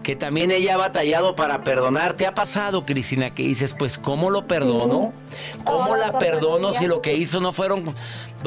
que 0.04 0.16
también 0.16 0.52
ella 0.52 0.76
ha 0.76 0.78
batallado 0.78 1.36
para 1.36 1.64
perdonar. 1.64 2.14
¿Te 2.14 2.26
ha 2.26 2.34
pasado, 2.34 2.86
Cristina, 2.86 3.32
que 3.32 3.44
dices, 3.44 3.74
pues, 3.74 3.98
¿cómo 3.98 4.30
lo 4.30 4.48
perdono? 4.48 5.12
¿Cómo 5.66 5.96
la 5.96 6.18
perdono 6.18 6.74
si 6.74 6.88
lo 6.88 7.02
que 7.02 7.14
hizo 7.14 7.40
no 7.40 7.52
fueron, 7.52 7.94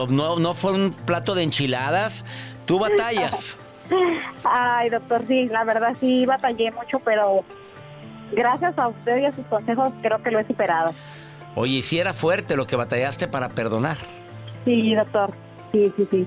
no, 0.08 0.38
no 0.38 0.54
fue 0.54 0.72
un 0.72 0.92
plato 0.92 1.34
de 1.34 1.42
enchiladas? 1.42 2.24
Tú 2.66 2.78
batallas. 2.78 3.58
Ay, 4.44 4.88
doctor, 4.90 5.24
sí, 5.26 5.46
la 5.48 5.64
verdad 5.64 5.94
sí 5.98 6.26
batallé 6.26 6.70
mucho, 6.72 6.98
pero 7.04 7.44
gracias 8.32 8.78
a 8.78 8.88
usted 8.88 9.18
y 9.18 9.24
a 9.26 9.32
sus 9.32 9.44
consejos 9.46 9.90
creo 10.02 10.22
que 10.22 10.30
lo 10.30 10.40
he 10.40 10.46
superado. 10.46 10.92
Oye, 11.54 11.82
si 11.82 11.98
era 11.98 12.12
fuerte 12.12 12.56
lo 12.56 12.66
que 12.66 12.76
batallaste 12.76 13.28
para 13.28 13.48
perdonar. 13.48 13.96
Sí, 14.64 14.94
doctor, 14.94 15.30
sí, 15.72 15.92
sí, 15.96 16.06
sí. 16.10 16.24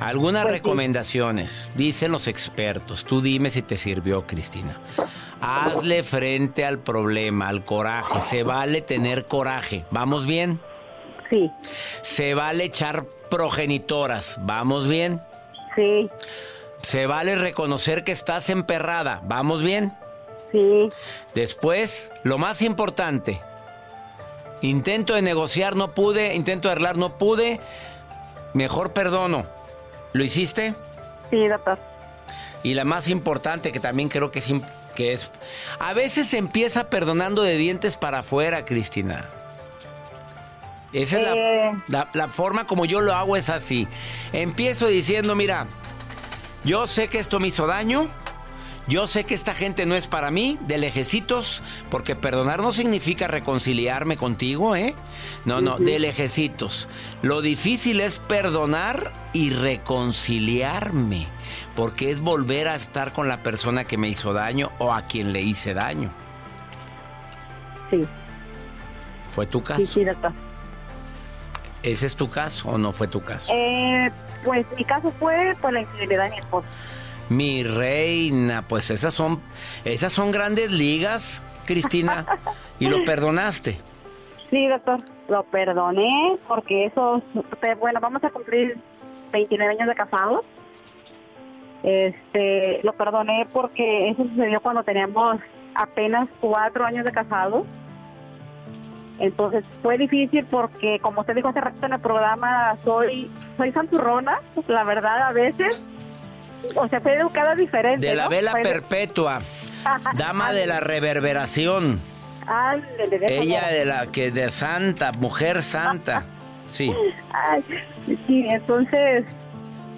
Algunas 0.00 0.42
Pues 0.44 0.52
sí. 0.54 0.58
recomendaciones, 0.58 1.72
dicen 1.76 2.10
los 2.12 2.26
expertos. 2.26 3.04
Tú 3.04 3.20
dime 3.20 3.50
si 3.50 3.60
te 3.62 3.76
sirvió, 3.76 4.26
Cristina. 4.26 4.80
Hazle 5.42 6.02
frente 6.02 6.64
al 6.64 6.78
problema, 6.78 7.48
al 7.48 7.64
coraje. 7.64 8.20
Se 8.20 8.42
vale 8.42 8.80
tener 8.80 9.26
coraje. 9.26 9.84
¿Vamos 9.90 10.26
bien? 10.26 10.58
Sí, 11.30 11.50
Se 12.02 12.34
vale 12.34 12.64
echar 12.64 13.04
progenitoras. 13.30 14.38
¿Vamos 14.42 14.88
bien? 14.88 15.20
sí, 15.76 16.10
Se 16.82 17.06
vale 17.06 17.34
reconocer 17.36 18.04
que 18.04 18.12
estás 18.12 18.50
emperrada. 18.50 19.20
¿Vamos 19.24 19.62
bien? 19.62 19.96
sí, 20.52 20.88
Después, 21.34 22.10
lo 22.24 22.38
más 22.38 22.60
importante. 22.62 23.40
Intento 24.62 25.14
de 25.14 25.22
negociar, 25.22 25.76
no 25.76 25.92
pude. 25.94 26.34
Intento 26.34 26.68
de 26.68 26.72
arreglar, 26.72 26.96
no 26.96 27.16
pude. 27.18 27.60
Mejor 28.52 28.92
perdono. 28.92 29.46
¿Lo 30.12 30.24
hiciste? 30.24 30.74
sí, 31.30 31.46
doctor. 31.46 31.78
Y 32.62 32.74
la 32.74 32.84
más 32.84 33.08
importante, 33.08 33.72
que 33.72 33.80
también 33.80 34.08
creo 34.10 34.30
que 34.32 34.40
es, 34.40 34.52
que 34.94 35.12
es... 35.14 35.30
A 35.78 35.94
veces 35.94 36.26
se 36.26 36.36
empieza 36.36 36.90
perdonando 36.90 37.42
de 37.42 37.56
dientes 37.56 37.96
para 37.96 38.18
afuera, 38.18 38.64
Cristina. 38.66 39.30
Esa 40.92 41.18
es 41.18 41.22
la- 41.24 41.34
Eh. 41.36 41.72
la, 41.88 42.08
la 42.12 42.28
forma 42.28 42.66
como 42.66 42.84
yo 42.84 43.00
lo 43.00 43.14
hago, 43.14 43.36
es 43.36 43.48
así. 43.48 43.86
Empiezo 44.32 44.88
diciendo, 44.88 45.34
mira, 45.36 45.68
yo 46.64 46.86
sé 46.86 47.08
que 47.08 47.18
esto 47.18 47.40
me 47.40 47.48
hizo 47.48 47.66
daño. 47.66 48.08
Yo 48.86 49.06
sé 49.06 49.22
que 49.22 49.34
esta 49.34 49.54
gente 49.54 49.86
no 49.86 49.94
es 49.94 50.08
para 50.08 50.32
mí, 50.32 50.58
de 50.62 50.76
lejecitos, 50.76 51.62
porque 51.90 52.16
perdonar 52.16 52.60
no 52.60 52.72
significa 52.72 53.28
reconciliarme 53.28 54.16
contigo, 54.16 54.74
¿eh? 54.74 54.96
No, 55.44 55.60
no, 55.60 55.76
de 55.76 56.00
lejecitos. 56.00 56.88
Lo 57.22 57.40
difícil 57.40 58.00
es 58.00 58.18
perdonar 58.18 59.12
y 59.32 59.50
reconciliarme, 59.50 61.28
porque 61.76 62.10
es 62.10 62.18
volver 62.20 62.66
a 62.66 62.74
estar 62.74 63.12
con 63.12 63.28
la 63.28 63.44
persona 63.44 63.84
que 63.84 63.96
me 63.96 64.08
hizo 64.08 64.32
daño 64.32 64.72
o 64.78 64.92
a 64.92 65.02
quien 65.02 65.32
le 65.32 65.42
hice 65.42 65.72
daño. 65.72 66.10
Sí, 67.90 68.04
¿Fue 69.28 69.46
tu 69.46 69.60
sí, 69.60 69.64
caso? 69.64 69.86
sí, 69.86 70.04
doctor. 70.04 70.32
¿Ese 71.84 72.06
es 72.06 72.16
tu 72.16 72.28
caso 72.28 72.70
o 72.70 72.78
no 72.78 72.90
fue 72.92 73.06
tu 73.06 73.22
caso? 73.22 73.52
Eh, 73.54 74.10
pues 74.44 74.66
mi 74.76 74.84
caso 74.84 75.10
fue 75.12 75.54
por 75.60 75.72
la 75.72 75.80
infidelidad 75.80 76.24
de 76.24 76.30
mi 76.30 76.38
esposo. 76.38 76.68
Mi 77.28 77.62
reina, 77.62 78.64
pues 78.66 78.90
esas 78.90 79.14
son, 79.14 79.40
esas 79.84 80.12
son 80.12 80.32
grandes 80.32 80.72
ligas, 80.72 81.44
Cristina, 81.64 82.26
y 82.80 82.88
lo 82.88 83.04
perdonaste. 83.04 83.78
Sí, 84.50 84.66
doctor, 84.66 84.98
lo 85.28 85.44
perdoné 85.44 86.36
porque 86.48 86.86
eso, 86.86 87.22
bueno, 87.78 88.00
vamos 88.00 88.24
a 88.24 88.30
cumplir 88.30 88.76
29 89.32 89.74
años 89.74 89.88
de 89.88 89.94
casados. 89.94 90.44
Este, 91.82 92.80
lo 92.82 92.92
perdoné 92.92 93.46
porque 93.52 94.10
eso 94.10 94.24
sucedió 94.24 94.60
cuando 94.60 94.82
teníamos 94.82 95.40
apenas 95.74 96.28
cuatro 96.40 96.84
años 96.84 97.04
de 97.04 97.12
casados. 97.12 97.64
Entonces 99.20 99.64
fue 99.82 99.98
difícil 99.98 100.44
porque, 100.46 100.98
como 101.00 101.20
usted 101.20 101.34
dijo 101.34 101.48
hace 101.48 101.60
rato 101.60 101.86
en 101.86 101.92
el 101.92 102.00
programa, 102.00 102.76
soy 102.84 103.30
soy 103.56 103.70
santurrona, 103.70 104.38
la 104.66 104.82
verdad, 104.84 105.22
a 105.22 105.32
veces. 105.32 105.78
O 106.74 106.88
sea, 106.88 107.00
soy 107.00 107.12
educada 107.12 107.54
diferente. 107.54 108.06
De 108.06 108.14
la 108.14 108.24
¿no? 108.24 108.30
vela 108.30 108.52
Soy- 108.52 108.62
perpetua, 108.62 109.40
dama 110.14 110.52
de 110.52 110.66
la 110.66 110.80
reverberación, 110.80 112.00
Ay, 112.46 112.82
de- 113.08 113.26
ella 113.28 113.68
de 113.68 113.84
la 113.84 114.06
que 114.06 114.30
de 114.30 114.50
santa, 114.50 115.12
mujer 115.12 115.62
santa. 115.62 116.24
Sí. 116.68 116.92
Ay, 117.32 117.64
sí, 118.26 118.46
entonces 118.48 119.24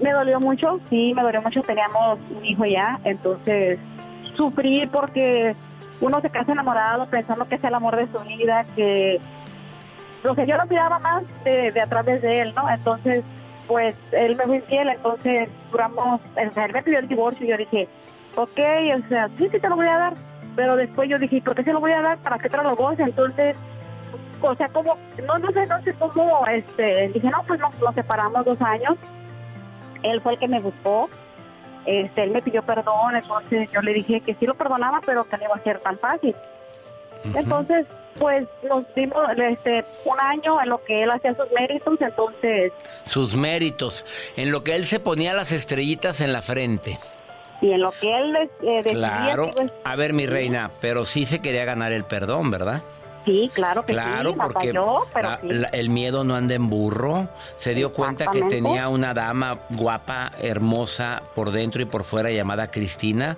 me 0.03 0.11
dolió 0.13 0.41
mucho, 0.41 0.81
sí, 0.91 1.13
me 1.15 1.23
dolió 1.23 1.43
mucho, 1.43 1.63
teníamos 1.63 2.19
un 2.37 2.45
hijo 2.45 2.65
ya, 2.65 2.99
entonces 3.05 3.79
sufrí 4.37 4.87
porque 4.87 5.55
uno 6.03 6.21
se 6.21 6.31
casa 6.31 6.53
enamorado 6.53 7.07
pensando 7.07 7.47
que 7.47 7.55
es 7.55 7.65
el 7.65 7.75
amor 7.75 7.97
de 7.97 8.09
su 8.09 8.19
vida, 8.25 8.65
que 8.75 9.21
lo 10.25 10.35
que 10.35 10.47
yo 10.47 10.57
no 10.57 10.67
miraba 10.67 10.99
más 10.99 11.23
de, 11.45 11.71
de 11.71 11.81
a 11.81 11.87
través 11.87 12.21
de 12.21 12.41
él, 12.41 12.53
¿no? 12.55 12.69
Entonces, 12.69 13.25
pues 13.69 13.95
él 14.11 14.37
me 14.37 14.45
fue 14.45 14.57
infiel, 14.57 14.89
entonces 14.89 15.49
duramos, 15.71 16.21
o 16.21 16.53
sea, 16.53 16.65
él 16.65 16.73
me 16.73 16.83
pidió 16.83 16.99
el 16.99 17.09
divorcio 17.09 17.47
y 17.47 17.51
yo 17.51 17.57
dije, 17.57 17.89
ok, 18.35 18.59
o 18.99 19.09
sea, 19.09 19.29
sí, 19.37 19.49
sí 19.51 19.61
te 19.61 19.69
lo 19.69 19.77
voy 19.77 19.87
a 19.87 19.97
dar, 19.97 20.15
pero 20.57 20.77
después 20.77 21.09
yo 21.09 21.19
dije, 21.19 21.41
¿por 21.41 21.55
qué 21.55 21.63
se 21.63 21.73
lo 21.73 21.81
voy 21.81 21.93
a 21.93 22.03
dar? 22.03 22.19
¿Para 22.19 22.39
qué 22.39 22.49
te 22.49 22.57
lo 22.57 22.75
goce? 22.75 23.03
Entonces, 23.03 23.57
o 24.41 24.55
sea, 24.57 24.69
como, 24.71 24.97
no, 25.25 25.39
no 25.39 25.53
sé, 25.53 25.67
no 25.67 25.81
sé 25.83 25.95
cómo, 25.95 26.47
este, 26.49 27.09
dije, 27.15 27.31
no, 27.31 27.45
pues 27.47 27.61
nos, 27.61 27.79
nos 27.79 27.95
separamos 27.95 28.45
dos 28.45 28.61
años, 28.61 28.97
él 30.03 30.21
fue 30.21 30.33
el 30.33 30.39
que 30.41 30.49
me 30.49 30.59
buscó, 30.59 31.09
este, 31.87 32.23
él 32.25 32.31
me 32.31 32.43
pidió 32.43 32.63
perdón, 32.63 33.17
entonces 33.17 33.69
yo 33.73 33.81
le 33.83 33.93
dije 33.95 34.21
que 34.21 34.35
sí 34.35 34.47
lo 34.47 34.55
perdonaba, 34.55 35.01
pero 35.05 35.25
que 35.25 35.37
no 35.39 35.45
iba 35.45 35.55
a 35.57 35.63
ser 35.63 35.79
tan 35.81 35.99
fácil. 35.99 36.35
Entonces, 37.35 37.87
pues 38.19 38.47
nos 38.69 38.85
dimos 38.95 39.23
este, 39.39 39.85
un 40.05 40.21
año 40.21 40.61
en 40.61 40.69
lo 40.69 40.83
que 40.85 41.03
él 41.05 41.11
hacía 41.11 41.35
sus 41.35 41.51
méritos, 41.53 42.01
entonces, 42.01 42.73
Sus 43.05 43.37
méritos, 43.37 44.05
en 44.37 44.51
lo 44.51 44.65
que 44.65 44.75
él 44.75 44.85
se 44.85 44.99
ponía 45.01 45.33
las 45.33 45.53
estrellitas 45.53 46.21
en 46.21 46.33
la 46.33 46.43
frente. 46.43 46.99
y 47.61 47.71
en 47.73 47.81
lo 47.81 47.93
que 47.93 48.09
él 48.19 48.37
eh, 48.37 48.49
decidía 48.83 48.93
Claro. 48.93 49.51
que 49.57 49.67
A 49.85 49.95
ver, 49.97 50.13
mi 50.15 50.27
reina, 50.27 50.71
pero 50.81 51.05
sí 51.05 51.25
se 51.25 51.41
quería 51.41 51.65
ganar 51.65 51.93
el 51.93 52.05
perdón, 52.05 52.51
¿verdad? 52.51 52.83
Sí, 53.25 53.51
claro 53.55 53.85
que 53.85 53.93
Claro, 53.93 54.31
sí, 54.31 54.37
porque 54.41 54.67
falló, 54.69 55.07
pero 55.15 55.29
la- 55.31 55.41
sí. 55.41 55.47
la- 55.49 55.69
el 55.69 55.89
miedo 55.91 56.25
no 56.25 56.35
anda 56.35 56.55
en 56.55 56.69
burro. 56.69 57.29
Se 57.55 57.75
dio 57.75 57.93
cuenta 57.93 58.27
que 58.33 58.43
tenía 58.43 58.89
una 58.89 59.15
dama 59.15 59.59
guapa, 59.71 60.33
hermosa 60.41 61.23
por 61.35 61.51
dentro 61.53 61.81
y 61.83 61.85
por 61.85 62.03
fuera 62.05 62.31
llamada 62.31 62.69
Cristina. 62.69 63.37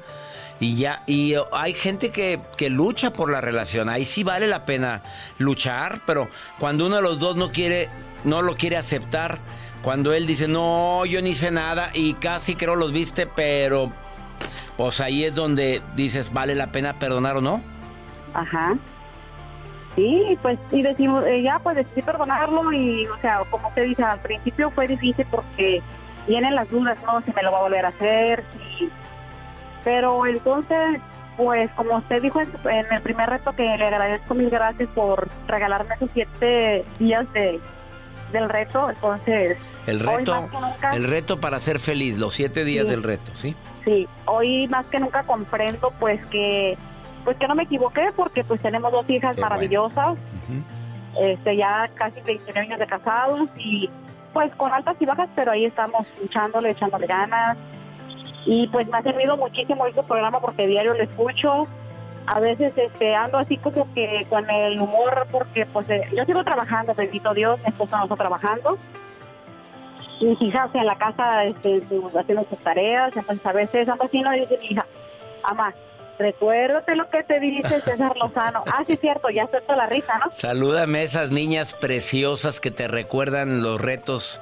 Y 0.61 0.77
ya, 0.77 1.03
y 1.07 1.35
eh, 1.35 1.40
hay 1.53 1.75
gente 1.75 2.11
que, 2.11 2.40
que 2.57 2.70
lucha 2.70 3.12
por 3.12 3.31
la 3.31 3.40
relación. 3.40 3.88
Ahí 3.88 4.05
sí 4.05 4.23
vale 4.25 4.47
la 4.47 4.64
pena 4.64 5.03
luchar, 5.38 6.01
pero 6.07 6.29
cuando 6.59 6.87
uno 6.87 6.97
de 6.97 7.03
los 7.03 7.18
dos 7.18 7.37
no 7.37 7.51
quiere, 7.51 7.88
no 8.23 8.40
lo 8.40 8.55
quiere 8.57 8.77
aceptar, 8.77 9.38
cuando 9.83 10.14
él 10.14 10.27
dice, 10.27 10.49
no, 10.49 11.05
yo 11.05 11.20
ni 11.20 11.31
hice 11.31 11.51
nada, 11.51 11.90
y 11.92 12.14
casi 12.14 12.55
creo 12.55 12.77
los 12.77 12.92
viste, 12.92 13.27
pero 13.27 13.90
pues 14.79 15.01
ahí 15.01 15.25
es 15.25 15.35
donde 15.35 15.83
dices, 15.97 16.33
vale 16.33 16.55
la 16.55 16.68
pena 16.73 16.99
perdonar 16.99 17.37
o 17.37 17.40
no. 17.42 17.61
Ajá. 18.33 18.75
Sí, 19.94 20.38
pues, 20.42 20.59
y 20.72 20.83
decimos, 20.83 21.24
eh, 21.24 21.42
ya, 21.42 21.59
pues 21.61 21.76
decidí 21.76 22.02
perdonarlo 22.02 22.72
y, 22.72 23.07
o 23.07 23.16
sea, 23.18 23.42
como 23.50 23.68
usted 23.68 23.85
dice, 23.85 24.02
al 24.02 24.18
principio 24.18 24.70
fue 24.70 24.88
difícil 24.88 25.24
porque 25.30 25.80
vienen 26.26 26.54
las 26.57 26.68
dudas, 26.68 26.98
¿no? 27.07 27.20
Si 27.22 27.33
me 27.33 27.42
lo 27.42 27.52
va 27.52 27.59
a 27.59 27.62
volver 27.62 27.85
a 27.87 27.88
hacer, 27.90 28.42
si... 28.78 28.90
Pero 29.85 30.26
entonces, 30.26 31.00
pues, 31.37 31.70
como 31.72 31.96
usted 31.98 32.22
dijo 32.22 32.40
en, 32.40 32.48
en 32.70 32.87
el 32.92 33.02
primer 33.02 33.28
reto, 33.28 33.52
que 33.52 33.62
le 33.62 33.85
agradezco 33.87 34.35
mil 34.35 34.50
gracias 34.50 34.88
por 34.94 35.28
regalarme 35.46 35.94
esos 35.94 36.11
siete 36.12 36.85
días 36.98 37.30
de, 37.33 37.61
del 38.33 38.48
reto, 38.48 38.90
entonces... 38.90 39.64
El 39.87 40.00
reto, 40.00 40.48
nunca- 40.52 40.90
el 40.96 41.04
reto 41.04 41.38
para 41.38 41.61
ser 41.61 41.78
feliz, 41.78 42.18
los 42.18 42.35
siete 42.35 42.64
días 42.64 42.85
Sí. 42.87 42.90
del 42.90 43.02
reto, 43.04 43.35
¿sí? 43.35 43.54
Sí, 43.85 44.09
hoy 44.24 44.66
más 44.68 44.87
que 44.87 44.98
nunca 44.98 45.22
comprendo 45.24 45.92
pues 46.00 46.24
que 46.26 46.76
pues 47.24 47.37
que 47.37 47.48
no 47.48 47.54
me 47.54 47.64
equivoqué 47.64 48.06
porque 48.14 48.44
pues 48.44 48.60
tenemos 48.60 48.92
dos 48.92 49.08
hijas 49.08 49.34
Qué 49.34 49.40
bueno. 49.40 49.50
maravillosas, 49.50 50.18
este 51.20 51.56
ya 51.56 51.88
casi 51.94 52.20
29 52.20 52.60
años 52.60 52.78
de 52.78 52.87
casados 52.87 53.50
y 53.56 53.88
pues 54.32 54.54
con 54.56 54.72
altas 54.72 54.96
y 55.00 55.06
bajas, 55.06 55.28
pero 55.34 55.52
ahí 55.52 55.64
estamos 55.64 56.12
luchándole, 56.20 56.70
echándole 56.70 57.06
ganas. 57.06 57.56
Y 58.46 58.66
pues 58.68 58.87
me 58.88 58.98
ha 58.98 59.02
servido 59.02 59.37
muchísimo 59.37 59.87
este 59.87 60.02
programa 60.02 60.40
porque 60.40 60.66
diario 60.66 60.92
lo 60.92 61.02
escucho. 61.02 61.62
A 62.26 62.40
veces 62.40 62.72
este 62.76 63.14
ando 63.14 63.38
así 63.38 63.56
como 63.58 63.92
que 63.94 64.26
con 64.28 64.48
el 64.50 64.80
humor 64.80 65.26
porque 65.30 65.66
pues 65.66 65.88
eh, 65.88 66.02
yo 66.16 66.24
sigo 66.24 66.42
trabajando, 66.42 66.94
bendito 66.94 67.32
Dios, 67.32 67.60
mi 67.60 67.68
esposo 67.68 67.96
no 67.96 68.04
está 68.04 68.16
trabajando 68.16 68.78
mis 70.20 70.40
hijas 70.42 70.70
en 70.74 70.87
la 70.87 70.96
casa 70.96 71.44
este, 71.44 71.82
haciendo 72.18 72.44
sus 72.44 72.58
tareas, 72.58 73.16
entonces 73.16 73.44
a 73.44 73.52
veces 73.52 73.88
ando 73.88 74.04
así, 74.04 74.20
no 74.20 74.30
dice 74.32 74.58
mi 74.60 74.66
hija, 74.66 74.87
mamá, 75.42 75.74
recuérdate 76.18 76.96
lo 76.96 77.09
que 77.09 77.22
te 77.22 77.40
dice 77.40 77.81
César 77.81 78.16
Lozano. 78.16 78.62
Ah, 78.66 78.85
sí, 78.87 78.96
cierto, 78.96 79.31
ya 79.31 79.46
suelto 79.46 79.74
la 79.74 79.87
risa, 79.87 80.18
¿no? 80.18 80.31
Salúdame 80.31 81.00
a 81.00 81.03
esas 81.03 81.31
niñas 81.31 81.72
preciosas 81.74 82.61
que 82.61 82.70
te 82.70 82.88
recuerdan 82.88 83.62
los 83.62 83.81
retos. 83.81 84.40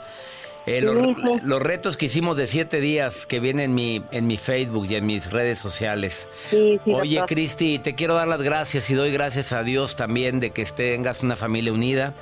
Eh, 0.67 0.81
los, 0.81 1.63
retos 1.63 1.97
que 1.97 2.07
hicimos 2.07 2.37
de 2.37 2.47
siete 2.47 2.81
días 2.81 3.27
que 3.27 3.41
vienen 3.41 3.71
en 3.71 3.75
mi, 3.75 4.05
en 4.13 4.27
mi 4.27 4.37
Facebook 4.37 4.87
y 4.89 4.95
en 4.95 5.07
mis 5.07 5.31
redes 5.31 5.59
sociales. 5.59 6.29
Sí, 6.51 6.81
sí, 6.85 6.93
Oye. 6.93 7.23
Cristi, 7.27 7.79
te 7.79 7.95
quiero 7.95 8.15
dar 8.15 8.29
las 8.29 8.43
gracias 8.43 8.89
y 8.91 8.95
doy 8.95 9.11
gracias 9.11 9.53
a 9.53 9.63
Dios 9.63 9.97
también 9.97 10.41
de 10.41 10.51
que 10.51 10.65
tengas 10.65 11.23
una 11.23 11.37
familia 11.37 11.73
unida. 11.73 12.15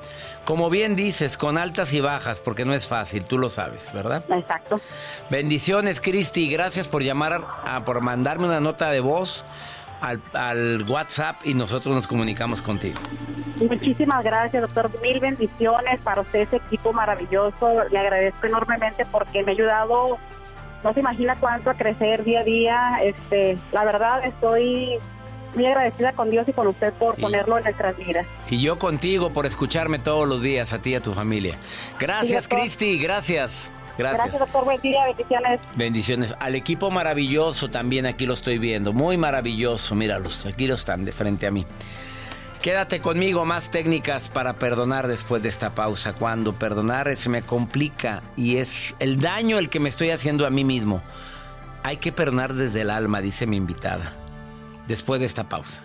Como 0.45 0.71
bien 0.71 0.97
dices, 0.97 1.37
con 1.37 1.59
altas 1.59 1.93
y 1.93 2.01
bajas, 2.01 2.41
porque 2.41 2.65
no 2.65 2.73
es 2.73 2.87
fácil, 2.87 3.25
tú 3.25 3.39
lo 3.39 3.51
sabes, 3.51 3.93
¿verdad? 3.93 4.25
Exacto. 4.31 4.81
Bendiciones, 5.29 6.01
Cristi. 6.01 6.51
Gracias 6.51 6.89
por 6.89 7.03
llamar, 7.03 7.43
a, 7.65 7.85
por 7.85 8.01
mandarme 8.01 8.47
una 8.47 8.61
nota 8.61 8.91
de 8.91 9.01
voz 9.01 9.45
al, 10.01 10.21
al 10.33 10.83
WhatsApp 10.89 11.37
y 11.45 11.55
nosotros 11.55 11.95
nos 11.95 12.07
comunicamos 12.07 12.63
contigo. 12.63 12.99
Muchísimas 13.69 14.25
gracias, 14.25 14.63
doctor. 14.63 14.91
Mil 15.03 15.21
bendiciones 15.21 16.01
para 16.03 16.23
usted, 16.23 16.41
ese 16.41 16.57
equipo 16.57 16.93
maravilloso. 16.93 17.85
Le 17.91 17.99
agradezco 17.99 18.47
enormemente 18.47 19.05
porque 19.11 19.43
me 19.43 19.53
ha 19.53 19.55
ayudado, 19.55 20.19
no 20.83 20.95
se 20.95 21.01
imagina 21.01 21.37
cuánto 21.39 21.71
a 21.71 21.75
crecer 21.75 22.25
día 22.25 22.41
a 22.41 22.45
día. 22.45 22.99
Este, 23.03 23.59
la 23.73 23.85
verdad, 23.85 24.25
estoy 24.25 24.99
muy 25.55 25.67
agradecida 25.67 26.13
con 26.13 26.31
Dios 26.31 26.49
y 26.49 26.53
con 26.53 26.67
usted 26.69 26.93
por 26.95 27.17
ponerlo 27.17 27.59
en 27.59 27.65
nuestras 27.65 27.97
vidas. 27.97 28.27
Y 28.49 28.61
yo 28.61 28.79
contigo 28.79 29.31
por 29.31 29.47
escucharme 29.47 29.99
todos 29.99 30.29
los 30.29 30.43
días, 30.43 30.73
a 30.73 30.81
ti 30.81 30.91
y 30.91 30.95
a 30.95 31.03
tu 31.03 31.13
familia. 31.13 31.59
Gracias. 31.99 32.49
Cristi. 32.49 32.99
Gracias. 32.99 33.73
Gracias. 33.99 34.23
Gracias, 34.23 34.41
doctor. 34.41 34.65
Buen 34.65 34.81
día, 34.81 35.05
bendiciones. 35.05 35.61
Bendiciones. 35.75 36.35
Al 36.39 36.55
equipo 36.55 36.91
maravilloso 36.91 37.69
también 37.69 38.07
aquí 38.07 38.27
lo 38.27 38.35
estoy 38.35 38.59
viendo. 38.59 38.93
Muy 38.93 39.17
maravilloso. 39.17 39.95
Míralos. 39.95 40.47
Aquí 40.47 40.67
lo 40.67 40.75
están 40.75 41.05
de 41.05 41.13
frente 41.13 41.47
a 41.47 41.51
mí. 41.51 41.67
Quédate 42.63 43.01
conmigo, 43.01 43.47
más 43.47 43.71
técnicas 43.71 44.29
para 44.29 44.53
perdonar 44.57 45.07
después 45.07 45.43
de 45.43 45.49
esta 45.49 45.75
pausa. 45.75 46.13
Cuando 46.13 46.55
perdonar 46.55 47.17
se 47.17 47.31
me 47.31 47.41
complica 47.41 48.23
y 48.37 48.59
es 48.59 48.97
el 48.99 49.19
daño 49.19 49.59
el 49.59 49.71
que 49.71 49.81
me 49.81 49.89
estoy 49.89 50.11
haciendo 50.11 50.47
a 50.47 50.51
mí 50.51 50.63
mismo. 50.63 51.03
Hay 51.83 51.97
que 51.97 52.13
perdonar 52.13 52.53
desde 52.53 52.83
el 52.83 52.91
alma, 52.91 53.23
dice 53.23 53.47
mi 53.47 53.57
invitada. 53.57 54.13
Después 54.87 55.21
de 55.21 55.27
esta 55.27 55.49
pausa. 55.49 55.85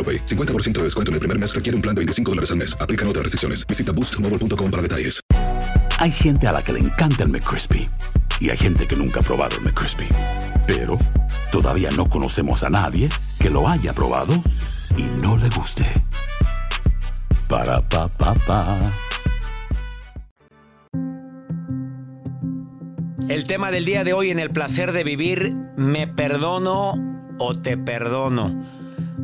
AroPay. 0.00 0.24
50% 0.24 0.78
de 0.78 0.84
descuento 0.84 1.10
en 1.10 1.14
el 1.14 1.20
primer 1.20 1.38
mes 1.38 1.54
requiere 1.54 1.76
un 1.76 1.82
plan 1.82 1.94
de 1.94 2.00
25 2.00 2.30
dólares 2.32 2.50
al 2.50 2.56
mes. 2.56 2.74
Aplican 2.80 3.06
otras 3.06 3.24
restricciones. 3.24 3.66
Visita 3.66 3.92
boostmobile.com 3.92 4.70
para 4.70 4.82
detalles. 4.82 5.20
Hay 5.98 6.12
gente 6.12 6.46
a 6.46 6.52
la 6.52 6.64
que 6.64 6.72
le 6.72 6.80
encanta 6.80 7.24
el 7.24 7.28
McCrispy 7.28 7.86
y 8.40 8.48
hay 8.48 8.56
gente 8.56 8.88
que 8.88 8.96
nunca 8.96 9.20
ha 9.20 9.22
probado 9.22 9.58
el 9.58 9.64
McCrispy. 9.64 10.08
Pero 10.66 10.98
todavía 11.52 11.90
no 11.90 12.08
conocemos 12.08 12.62
a 12.62 12.70
nadie 12.70 13.10
que 13.38 13.50
lo 13.50 13.68
haya 13.68 13.92
probado 13.92 14.32
y 14.96 15.02
no 15.20 15.36
le 15.36 15.50
guste. 15.50 15.84
Para 17.48 17.86
pa 17.86 18.08
pa 18.08 18.32
pa. 18.34 18.94
El 23.28 23.44
tema 23.44 23.70
del 23.70 23.84
día 23.84 24.02
de 24.02 24.14
hoy 24.14 24.30
en 24.30 24.38
el 24.38 24.50
placer 24.50 24.92
de 24.92 25.04
vivir, 25.04 25.54
¿me 25.76 26.06
perdono 26.06 26.94
o 27.38 27.54
te 27.54 27.76
perdono? 27.76 28.79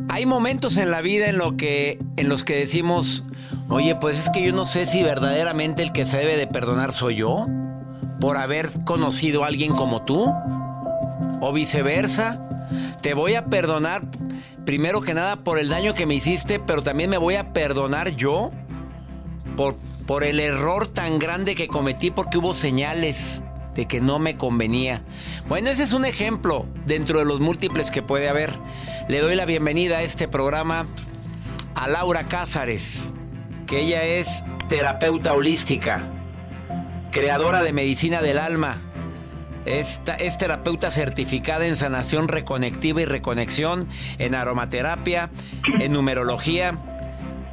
Hay 0.09 0.25
momentos 0.25 0.77
en 0.77 0.91
la 0.91 1.01
vida 1.01 1.27
en, 1.27 1.57
que, 1.57 1.99
en 2.15 2.29
los 2.29 2.43
que 2.43 2.55
decimos, 2.55 3.25
oye, 3.69 3.95
pues 3.95 4.19
es 4.19 4.29
que 4.29 4.43
yo 4.43 4.53
no 4.53 4.65
sé 4.65 4.85
si 4.85 5.03
verdaderamente 5.03 5.83
el 5.83 5.91
que 5.91 6.05
se 6.05 6.17
debe 6.17 6.37
de 6.37 6.47
perdonar 6.47 6.93
soy 6.93 7.15
yo, 7.15 7.47
por 8.19 8.37
haber 8.37 8.69
conocido 8.85 9.43
a 9.43 9.47
alguien 9.47 9.73
como 9.73 10.03
tú, 10.03 10.33
o 11.41 11.53
viceversa. 11.53 12.43
Te 13.01 13.13
voy 13.13 13.35
a 13.35 13.45
perdonar 13.45 14.03
primero 14.65 15.01
que 15.01 15.13
nada 15.13 15.37
por 15.37 15.59
el 15.59 15.69
daño 15.69 15.93
que 15.93 16.05
me 16.05 16.15
hiciste, 16.15 16.59
pero 16.59 16.81
también 16.81 17.09
me 17.09 17.17
voy 17.17 17.35
a 17.35 17.53
perdonar 17.53 18.15
yo 18.15 18.51
por 19.55 19.75
por 20.07 20.23
el 20.23 20.39
error 20.39 20.87
tan 20.87 21.19
grande 21.19 21.53
que 21.53 21.67
cometí 21.67 22.09
porque 22.11 22.37
hubo 22.37 22.55
señales 22.55 23.43
de 23.77 23.85
que 23.85 24.01
no 24.01 24.19
me 24.19 24.35
convenía. 24.35 25.03
Bueno, 25.47 25.69
ese 25.69 25.83
es 25.83 25.93
un 25.93 26.03
ejemplo 26.03 26.65
dentro 26.85 27.19
de 27.19 27.25
los 27.25 27.39
múltiples 27.39 27.91
que 27.91 28.01
puede 28.01 28.27
haber. 28.27 28.51
Le 29.07 29.19
doy 29.19 29.35
la 29.35 29.45
bienvenida 29.45 29.99
a 29.99 30.01
este 30.01 30.27
programa 30.27 30.87
a 31.75 31.87
Laura 31.87 32.25
Cázares, 32.25 33.13
que 33.67 33.81
ella 33.81 34.03
es 34.03 34.43
terapeuta 34.67 35.33
holística, 35.33 36.01
creadora 37.11 37.61
de 37.61 37.71
medicina 37.71 38.21
del 38.21 38.39
alma. 38.39 38.81
Es 39.65 40.01
terapeuta 40.39 40.91
certificada 40.91 41.67
en 41.67 41.75
sanación 41.75 42.29
reconectiva 42.29 43.01
y 43.01 43.05
reconexión, 43.05 43.87
en 44.17 44.33
aromaterapia, 44.33 45.29
en 45.79 45.91
numerología, 45.91 46.96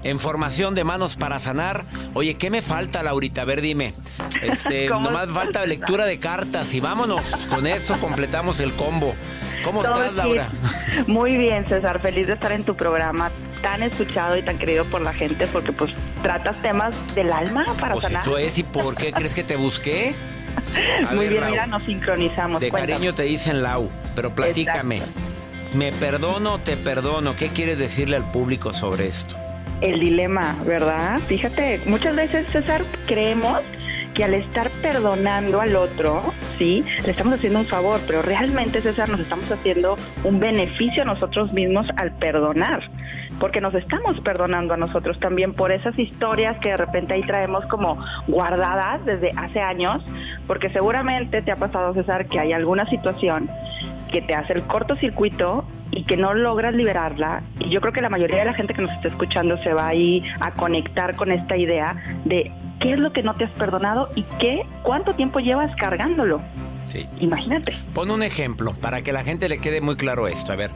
en 0.04 0.18
formación 0.18 0.74
de 0.74 0.84
manos 0.84 1.16
para 1.16 1.38
sanar. 1.38 1.84
Oye, 2.12 2.34
¿qué 2.34 2.50
me 2.50 2.62
falta, 2.62 3.02
Laurita? 3.02 3.42
A 3.42 3.44
ver, 3.44 3.60
dime. 3.60 3.94
Este, 4.42 4.88
nomás 4.88 5.28
falta 5.30 5.66
lectura 5.66 6.06
de 6.06 6.18
cartas 6.18 6.72
y 6.74 6.80
vámonos. 6.80 7.46
Con 7.48 7.66
eso 7.66 7.98
completamos 7.98 8.60
el 8.60 8.74
combo. 8.74 9.14
¿Cómo 9.64 9.82
estás, 9.82 10.14
Laura? 10.14 10.48
Muy 11.06 11.36
bien, 11.36 11.66
César. 11.66 12.00
Feliz 12.00 12.26
de 12.26 12.34
estar 12.34 12.52
en 12.52 12.62
tu 12.64 12.76
programa 12.76 13.32
tan 13.62 13.82
escuchado 13.82 14.36
y 14.36 14.42
tan 14.42 14.58
querido 14.58 14.84
por 14.84 15.00
la 15.00 15.14
gente 15.14 15.46
porque 15.46 15.72
pues 15.72 15.92
tratas 16.22 16.60
temas 16.60 16.94
del 17.14 17.32
alma 17.32 17.64
para 17.80 17.94
pues 17.94 18.04
sanar. 18.04 18.22
Eso 18.22 18.36
es. 18.36 18.58
¿Y 18.58 18.62
por 18.62 18.94
qué 18.94 19.12
crees 19.16 19.34
que 19.34 19.42
te 19.42 19.56
busqué? 19.56 20.14
Muy 21.12 21.28
bien, 21.28 21.42
mira, 21.50 21.66
nos 21.66 21.82
sincronizamos. 21.82 22.60
De 22.60 22.70
cariño 22.70 23.14
te 23.14 23.24
dicen 23.24 23.62
Lau, 23.62 23.90
pero 24.14 24.34
platícame. 24.34 25.02
¿Me 25.72 25.90
perdono 25.90 26.60
te 26.60 26.76
perdono? 26.76 27.34
¿Qué 27.34 27.48
quieres 27.48 27.80
decirle 27.80 28.16
al 28.16 28.30
público 28.30 28.72
sobre 28.72 29.08
esto? 29.08 29.36
El 29.80 30.00
dilema, 30.00 30.56
¿verdad? 30.66 31.18
Fíjate, 31.26 31.80
muchas 31.86 32.16
veces, 32.16 32.50
César, 32.50 32.84
creemos 33.06 33.64
que 34.14 34.24
al 34.24 34.34
estar 34.34 34.70
perdonando 34.80 35.60
al 35.60 35.74
otro, 35.74 36.22
sí, 36.56 36.84
le 37.04 37.10
estamos 37.10 37.34
haciendo 37.34 37.58
un 37.58 37.66
favor, 37.66 38.00
pero 38.06 38.22
realmente, 38.22 38.80
César, 38.80 39.08
nos 39.08 39.20
estamos 39.20 39.50
haciendo 39.50 39.96
un 40.22 40.38
beneficio 40.38 41.02
a 41.02 41.06
nosotros 41.06 41.52
mismos 41.52 41.86
al 41.96 42.12
perdonar, 42.12 42.88
porque 43.40 43.60
nos 43.60 43.74
estamos 43.74 44.20
perdonando 44.20 44.74
a 44.74 44.76
nosotros 44.76 45.18
también 45.18 45.52
por 45.52 45.72
esas 45.72 45.98
historias 45.98 46.56
que 46.60 46.70
de 46.70 46.76
repente 46.76 47.14
ahí 47.14 47.22
traemos 47.22 47.66
como 47.66 47.98
guardadas 48.28 49.04
desde 49.04 49.32
hace 49.36 49.60
años, 49.60 50.04
porque 50.46 50.70
seguramente 50.70 51.42
te 51.42 51.50
ha 51.50 51.56
pasado, 51.56 51.92
César, 51.94 52.26
que 52.26 52.38
hay 52.38 52.52
alguna 52.52 52.88
situación 52.88 53.50
que 54.14 54.22
te 54.22 54.34
hace 54.34 54.52
el 54.52 54.62
cortocircuito 54.62 55.64
y 55.90 56.04
que 56.04 56.16
no 56.16 56.34
logras 56.34 56.72
liberarla. 56.72 57.42
Y 57.58 57.68
yo 57.68 57.80
creo 57.80 57.92
que 57.92 58.00
la 58.00 58.08
mayoría 58.08 58.38
de 58.38 58.44
la 58.44 58.54
gente 58.54 58.72
que 58.72 58.80
nos 58.80 58.92
está 58.92 59.08
escuchando 59.08 59.60
se 59.64 59.72
va 59.74 59.88
ahí 59.88 60.22
a 60.40 60.52
conectar 60.52 61.16
con 61.16 61.32
esta 61.32 61.56
idea 61.56 61.96
de 62.24 62.52
qué 62.78 62.92
es 62.92 62.98
lo 63.00 63.12
que 63.12 63.24
no 63.24 63.34
te 63.34 63.44
has 63.44 63.50
perdonado 63.50 64.08
y 64.14 64.22
qué, 64.38 64.62
cuánto 64.84 65.14
tiempo 65.14 65.40
llevas 65.40 65.74
cargándolo. 65.74 66.40
Sí. 66.86 67.08
Imagínate. 67.18 67.74
Pon 67.92 68.12
un 68.12 68.22
ejemplo 68.22 68.72
para 68.74 69.02
que 69.02 69.12
la 69.12 69.24
gente 69.24 69.48
le 69.48 69.58
quede 69.58 69.80
muy 69.80 69.96
claro 69.96 70.28
esto. 70.28 70.52
A 70.52 70.56
ver, 70.56 70.70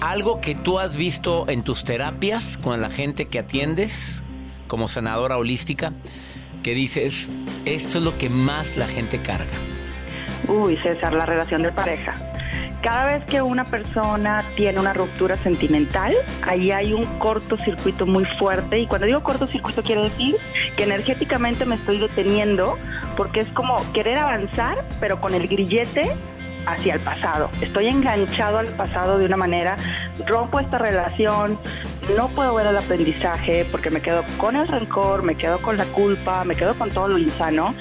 algo 0.00 0.40
que 0.40 0.54
tú 0.54 0.78
has 0.78 0.96
visto 0.96 1.46
en 1.48 1.64
tus 1.64 1.82
terapias 1.82 2.56
con 2.56 2.80
la 2.80 2.88
gente 2.88 3.26
que 3.26 3.40
atiendes 3.40 4.22
como 4.68 4.86
sanadora 4.86 5.38
holística, 5.38 5.92
que 6.62 6.74
dices, 6.74 7.32
esto 7.64 7.98
es 7.98 8.04
lo 8.04 8.16
que 8.16 8.30
más 8.30 8.76
la 8.76 8.86
gente 8.86 9.18
carga. 9.18 9.50
Uy, 10.46 10.76
César, 10.84 11.14
la 11.14 11.26
relación 11.26 11.62
de 11.62 11.72
pareja 11.72 12.14
cada 12.82 13.06
vez 13.06 13.24
que 13.24 13.42
una 13.42 13.64
persona 13.64 14.44
tiene 14.56 14.78
una 14.78 14.92
ruptura 14.92 15.36
sentimental, 15.42 16.14
ahí 16.42 16.70
hay 16.70 16.92
un 16.92 17.04
cortocircuito 17.18 18.06
muy 18.06 18.24
fuerte. 18.38 18.78
Y 18.78 18.86
cuando 18.86 19.06
digo 19.06 19.22
cortocircuito 19.22 19.82
quiere 19.82 20.02
decir 20.02 20.36
que 20.76 20.84
energéticamente 20.84 21.64
me 21.64 21.76
estoy 21.76 21.98
deteniendo 21.98 22.78
porque 23.16 23.40
es 23.40 23.48
como 23.48 23.80
querer 23.92 24.18
avanzar, 24.18 24.84
pero 25.00 25.20
con 25.20 25.34
el 25.34 25.46
grillete 25.48 26.16
hacia 26.66 26.94
el 26.94 27.00
pasado. 27.00 27.48
Estoy 27.60 27.86
enganchado 27.86 28.58
al 28.58 28.68
pasado 28.68 29.18
de 29.18 29.26
una 29.26 29.36
manera, 29.36 29.76
rompo 30.26 30.60
esta 30.60 30.78
relación, 30.78 31.58
no 32.14 32.28
puedo 32.28 32.54
ver 32.54 32.66
el 32.66 32.76
aprendizaje 32.76 33.66
porque 33.70 33.90
me 33.90 34.00
quedo 34.00 34.24
con 34.38 34.56
el 34.56 34.68
rencor, 34.68 35.22
me 35.22 35.34
quedo 35.34 35.58
con 35.58 35.76
la 35.76 35.84
culpa, 35.86 36.44
me 36.44 36.54
quedo 36.54 36.74
con 36.74 36.90
todo 36.90 37.08
lo 37.08 37.18
insano. 37.18 37.74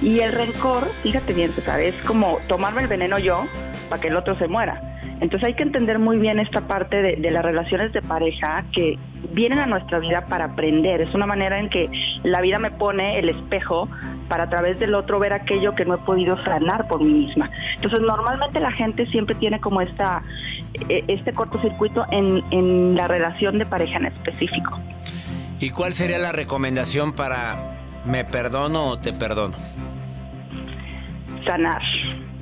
Y 0.00 0.20
el 0.20 0.32
rencor, 0.32 0.88
fíjate 1.02 1.32
bien, 1.32 1.52
César, 1.52 1.80
es 1.80 1.94
como 2.04 2.38
tomarme 2.48 2.82
el 2.82 2.88
veneno 2.88 3.18
yo 3.18 3.46
para 3.88 4.00
que 4.00 4.08
el 4.08 4.16
otro 4.16 4.36
se 4.38 4.48
muera. 4.48 4.80
Entonces 5.20 5.48
hay 5.48 5.54
que 5.54 5.62
entender 5.62 6.00
muy 6.00 6.18
bien 6.18 6.40
esta 6.40 6.62
parte 6.62 7.00
de, 7.00 7.30
las 7.30 7.44
relaciones 7.44 7.92
de 7.92 8.02
pareja 8.02 8.64
que 8.72 8.98
vienen 9.32 9.60
a 9.60 9.66
nuestra 9.66 10.00
vida 10.00 10.26
para 10.26 10.46
aprender. 10.46 11.00
Es 11.00 11.14
una 11.14 11.26
manera 11.26 11.60
en 11.60 11.70
que 11.70 11.88
la 12.24 12.40
vida 12.40 12.58
me 12.58 12.72
pone 12.72 13.20
el 13.20 13.28
espejo 13.28 13.88
para 14.32 14.44
a 14.44 14.48
través 14.48 14.78
del 14.78 14.94
otro 14.94 15.18
ver 15.18 15.34
aquello 15.34 15.74
que 15.74 15.84
no 15.84 15.96
he 15.96 15.98
podido 15.98 16.42
sanar 16.42 16.88
por 16.88 17.04
mí 17.04 17.12
misma. 17.12 17.50
Entonces 17.74 18.00
normalmente 18.00 18.60
la 18.60 18.72
gente 18.72 19.04
siempre 19.08 19.34
tiene 19.34 19.60
como 19.60 19.82
esta, 19.82 20.22
e, 20.88 21.04
este 21.06 21.34
cortocircuito 21.34 22.06
en, 22.10 22.42
en 22.50 22.94
la 22.94 23.06
relación 23.08 23.58
de 23.58 23.66
pareja 23.66 23.98
en 23.98 24.06
específico. 24.06 24.80
¿Y 25.60 25.68
cuál 25.68 25.92
sería 25.92 26.16
la 26.16 26.32
recomendación 26.32 27.12
para 27.12 27.76
me 28.06 28.24
perdono 28.24 28.86
o 28.86 28.98
te 28.98 29.12
perdono? 29.12 29.54
Sanar 31.46 31.82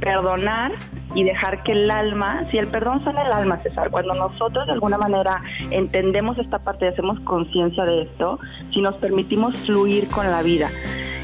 perdonar 0.01 0.73
y 1.15 1.25
dejar 1.25 1.63
que 1.63 1.73
el 1.73 1.91
alma, 1.91 2.45
si 2.51 2.59
el 2.59 2.69
perdón 2.69 3.03
sale 3.05 3.21
el 3.23 3.33
alma, 3.33 3.61
César, 3.63 3.91
cuando 3.91 4.15
nosotros 4.15 4.67
de 4.67 4.73
alguna 4.73 4.99
manera 4.99 5.43
entendemos 5.71 6.39
esta 6.39 6.59
parte 6.59 6.87
y 6.87 6.89
hacemos 6.89 7.19
conciencia 7.21 7.85
de 7.85 8.03
esto, 8.03 8.39
si 8.73 8.81
nos 8.81 8.95
permitimos 8.97 9.57
fluir 9.57 10.09
con 10.09 10.31
la 10.31 10.43
vida. 10.43 10.69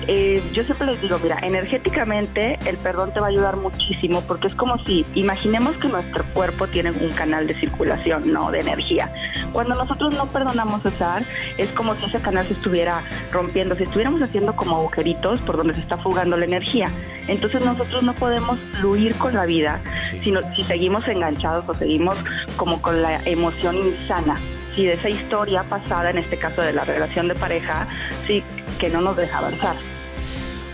Eh, 0.08 0.40
yo 0.52 0.62
siempre 0.62 0.86
les 0.86 1.00
digo, 1.00 1.18
mira, 1.20 1.38
energéticamente 1.42 2.58
el 2.66 2.76
perdón 2.76 3.12
te 3.12 3.18
va 3.18 3.26
a 3.26 3.30
ayudar 3.30 3.56
muchísimo 3.56 4.20
porque 4.20 4.46
es 4.46 4.54
como 4.54 4.78
si, 4.84 5.04
imaginemos 5.14 5.76
que 5.78 5.88
nuestro 5.88 6.24
cuerpo 6.32 6.68
tiene 6.68 6.92
un 6.92 7.10
canal 7.10 7.48
de 7.48 7.54
circulación, 7.54 8.32
¿no? 8.32 8.52
De 8.52 8.60
energía. 8.60 9.12
Cuando 9.52 9.74
nosotros 9.74 10.14
no 10.14 10.28
perdonamos 10.28 10.82
César, 10.82 11.24
es 11.58 11.70
como 11.72 11.96
si 11.96 12.04
ese 12.04 12.20
canal 12.20 12.46
se 12.46 12.52
estuviera 12.52 13.02
rompiendo, 13.32 13.74
si 13.74 13.82
estuviéramos 13.82 14.22
haciendo 14.22 14.54
como 14.54 14.76
agujeritos 14.76 15.40
por 15.40 15.56
donde 15.56 15.74
se 15.74 15.80
está 15.80 15.96
fugando 15.98 16.36
la 16.36 16.44
energía. 16.44 16.88
Entonces 17.26 17.64
nosotros 17.64 18.04
no 18.04 18.14
podemos 18.14 18.60
fluir 18.78 19.16
con 19.16 19.34
la 19.34 19.44
vida 19.44 19.75
sino, 20.22 20.40
si 20.54 20.64
seguimos 20.64 21.06
enganchados 21.08 21.64
o 21.68 21.74
seguimos 21.74 22.16
como 22.56 22.80
con 22.80 23.02
la 23.02 23.20
emoción 23.24 23.76
insana 23.76 24.40
si 24.74 24.84
de 24.84 24.92
esa 24.92 25.08
historia 25.08 25.64
pasada, 25.64 26.10
en 26.10 26.18
este 26.18 26.36
caso 26.36 26.60
de 26.60 26.74
la 26.74 26.84
relación 26.84 27.28
de 27.28 27.34
pareja, 27.34 27.88
sí, 28.26 28.44
que 28.78 28.90
no 28.90 29.00
nos 29.00 29.16
deja 29.16 29.38
avanzar. 29.38 29.76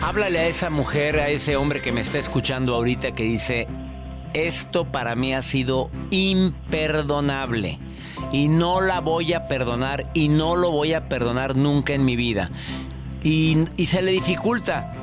Háblale 0.01 0.41
a 0.41 0.47
esa 0.49 0.69
mujer, 0.71 1.21
a 1.21 1.29
ese 1.29 1.57
hombre 1.57 1.81
que 1.81 1.93
me 1.93 2.01
está 2.01 2.19
escuchando 2.19 2.75
ahorita 2.75 3.13
que 3.13 3.23
dice, 3.23 3.69
esto 4.35 4.87
para 4.87 5.15
mí 5.15 5.33
ha 5.33 5.43
sido 5.43 5.91
imperdonable 6.11 7.79
y 8.33 8.49
no 8.49 8.81
la 8.81 9.01
voy 9.01 9.33
a 9.33 9.47
perdonar 9.47 10.11
y 10.15 10.29
no 10.29 10.57
lo 10.57 10.73
voy 10.73 10.95
a 10.95 11.09
perdonar 11.09 11.55
nunca 11.55 11.95
en 11.95 12.05
mi 12.05 12.17
vida. 12.17 12.51
Y, 13.23 13.67
se 13.87 14.03
le 14.03 14.11
dificulta. 14.11 14.95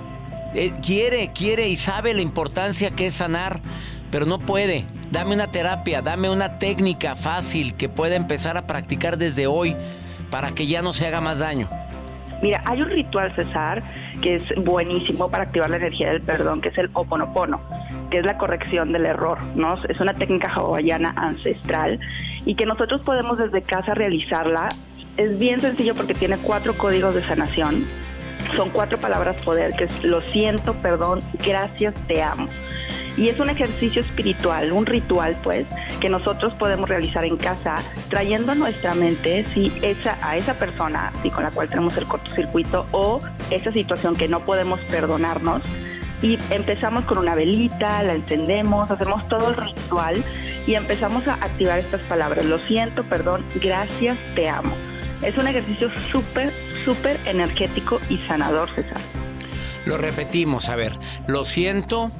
Quiere, 0.81 1.31
quiere 1.33 1.67
y 1.67 1.75
sabe 1.75 2.13
la 2.13 2.21
importancia 2.21 2.91
que 2.91 3.05
es 3.07 3.13
sanar, 3.13 3.59
pero 4.12 4.25
no 4.25 4.39
puede. 4.39 4.85
Dame 5.12 5.35
una 5.35 5.51
terapia, 5.51 6.01
dame 6.01 6.29
una 6.29 6.57
técnica 6.57 7.15
fácil 7.15 7.75
que 7.75 7.89
pueda 7.89 8.15
empezar 8.15 8.57
a 8.57 8.67
practicar 8.67 9.17
desde 9.17 9.47
hoy 9.47 9.75
para 10.29 10.51
que 10.51 10.67
ya 10.67 10.81
no 10.81 10.93
se 10.93 11.07
haga 11.07 11.21
más 11.21 11.39
daño. 11.39 11.67
Mira, 12.41 12.62
hay 12.65 12.81
un 12.81 12.89
ritual, 12.89 13.35
César, 13.35 13.83
que 14.21 14.35
es 14.35 14.55
buenísimo 14.55 15.29
para 15.29 15.43
activar 15.43 15.69
la 15.69 15.77
energía 15.77 16.12
del 16.12 16.21
perdón, 16.21 16.62
que 16.62 16.69
es 16.69 16.77
el 16.77 16.89
oponopono, 16.93 17.59
que 18.09 18.19
es 18.19 18.25
la 18.25 18.38
corrección 18.38 18.93
del 18.93 19.05
error, 19.05 19.39
¿no? 19.55 19.75
Es 19.83 19.99
una 19.99 20.13
técnica 20.13 20.51
hawaiana 20.53 21.13
ancestral 21.17 21.99
y 22.45 22.55
que 22.55 22.65
nosotros 22.65 23.01
podemos 23.01 23.38
desde 23.38 23.62
casa 23.62 23.93
realizarla. 23.93 24.69
Es 25.17 25.38
bien 25.38 25.59
sencillo 25.59 25.95
porque 25.95 26.13
tiene 26.13 26.38
cuatro 26.38 26.77
códigos 26.77 27.13
de 27.13 27.27
sanación. 27.27 27.83
Son 28.55 28.69
cuatro 28.69 28.97
palabras 28.97 29.41
poder, 29.41 29.73
que 29.73 29.85
es 29.85 30.03
lo 30.03 30.21
siento, 30.21 30.73
perdón, 30.75 31.19
gracias, 31.45 31.93
te 32.07 32.21
amo. 32.21 32.47
Y 33.17 33.27
es 33.27 33.39
un 33.39 33.49
ejercicio 33.49 34.01
espiritual, 34.01 34.71
un 34.71 34.85
ritual, 34.85 35.35
pues, 35.43 35.67
que 35.99 36.09
nosotros 36.09 36.53
podemos 36.53 36.88
realizar 36.88 37.25
en 37.25 37.35
casa, 37.38 37.77
trayendo 38.09 38.55
nuestra 38.55 38.95
mente 38.95 39.45
si 39.53 39.73
esa, 39.81 40.17
a 40.21 40.38
esa 40.38 40.55
persona 40.55 41.12
con 41.33 41.43
la 41.43 41.51
cual 41.51 41.67
tenemos 41.67 41.97
el 41.97 42.05
cortocircuito 42.05 42.85
o 42.91 43.19
esa 43.49 43.71
situación 43.71 44.15
que 44.15 44.27
no 44.27 44.45
podemos 44.45 44.79
perdonarnos. 44.89 45.62
Y 46.21 46.38
empezamos 46.49 47.05
con 47.05 47.17
una 47.17 47.35
velita, 47.35 48.03
la 48.03 48.13
encendemos, 48.13 48.89
hacemos 48.89 49.27
todo 49.27 49.49
el 49.49 49.55
ritual 49.55 50.23
y 50.65 50.75
empezamos 50.75 51.27
a 51.27 51.33
activar 51.35 51.79
estas 51.79 52.05
palabras. 52.05 52.45
Lo 52.45 52.59
siento, 52.59 53.03
perdón, 53.03 53.43
gracias, 53.55 54.17
te 54.35 54.49
amo. 54.49 54.75
Es 55.21 55.38
un 55.38 55.47
ejercicio 55.47 55.89
súper, 56.12 56.51
súper 56.86 57.19
energético 57.25 57.99
y 58.10 58.17
sanador, 58.19 58.69
César. 58.75 59.01
Lo 59.86 59.97
repetimos, 59.97 60.69
a 60.69 60.75
ver, 60.75 60.93
lo 61.27 61.43
siento, 61.43 62.12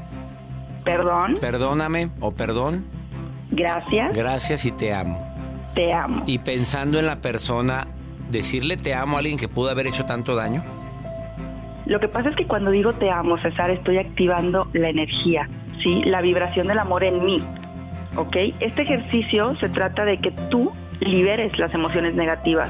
Perdón. 0.83 1.35
Perdóname 1.39 2.09
o 2.19 2.31
perdón. 2.31 2.85
Gracias. 3.51 4.15
Gracias 4.15 4.65
y 4.65 4.71
te 4.71 4.93
amo. 4.93 5.25
Te 5.75 5.93
amo. 5.93 6.23
Y 6.25 6.39
pensando 6.39 6.99
en 6.99 7.05
la 7.05 7.17
persona, 7.17 7.88
decirle 8.29 8.77
te 8.77 8.93
amo 8.93 9.17
a 9.17 9.19
alguien 9.19 9.38
que 9.38 9.47
pudo 9.47 9.69
haber 9.69 9.88
hecho 9.88 10.05
tanto 10.05 10.35
daño. 10.35 10.63
Lo 11.85 11.99
que 11.99 12.07
pasa 12.07 12.29
es 12.29 12.35
que 12.35 12.45
cuando 12.45 12.71
digo 12.71 12.93
te 12.93 13.09
amo, 13.09 13.38
César, 13.39 13.71
estoy 13.71 13.97
activando 13.97 14.67
la 14.73 14.89
energía, 14.89 15.49
¿sí? 15.81 16.03
La 16.05 16.21
vibración 16.21 16.67
del 16.67 16.79
amor 16.79 17.03
en 17.03 17.23
mí, 17.23 17.43
¿ok? 18.15 18.35
Este 18.59 18.83
ejercicio 18.83 19.55
se 19.57 19.69
trata 19.69 20.05
de 20.05 20.19
que 20.19 20.31
tú 20.49 20.71
liberes 20.99 21.57
las 21.57 21.73
emociones 21.73 22.13
negativas 22.13 22.69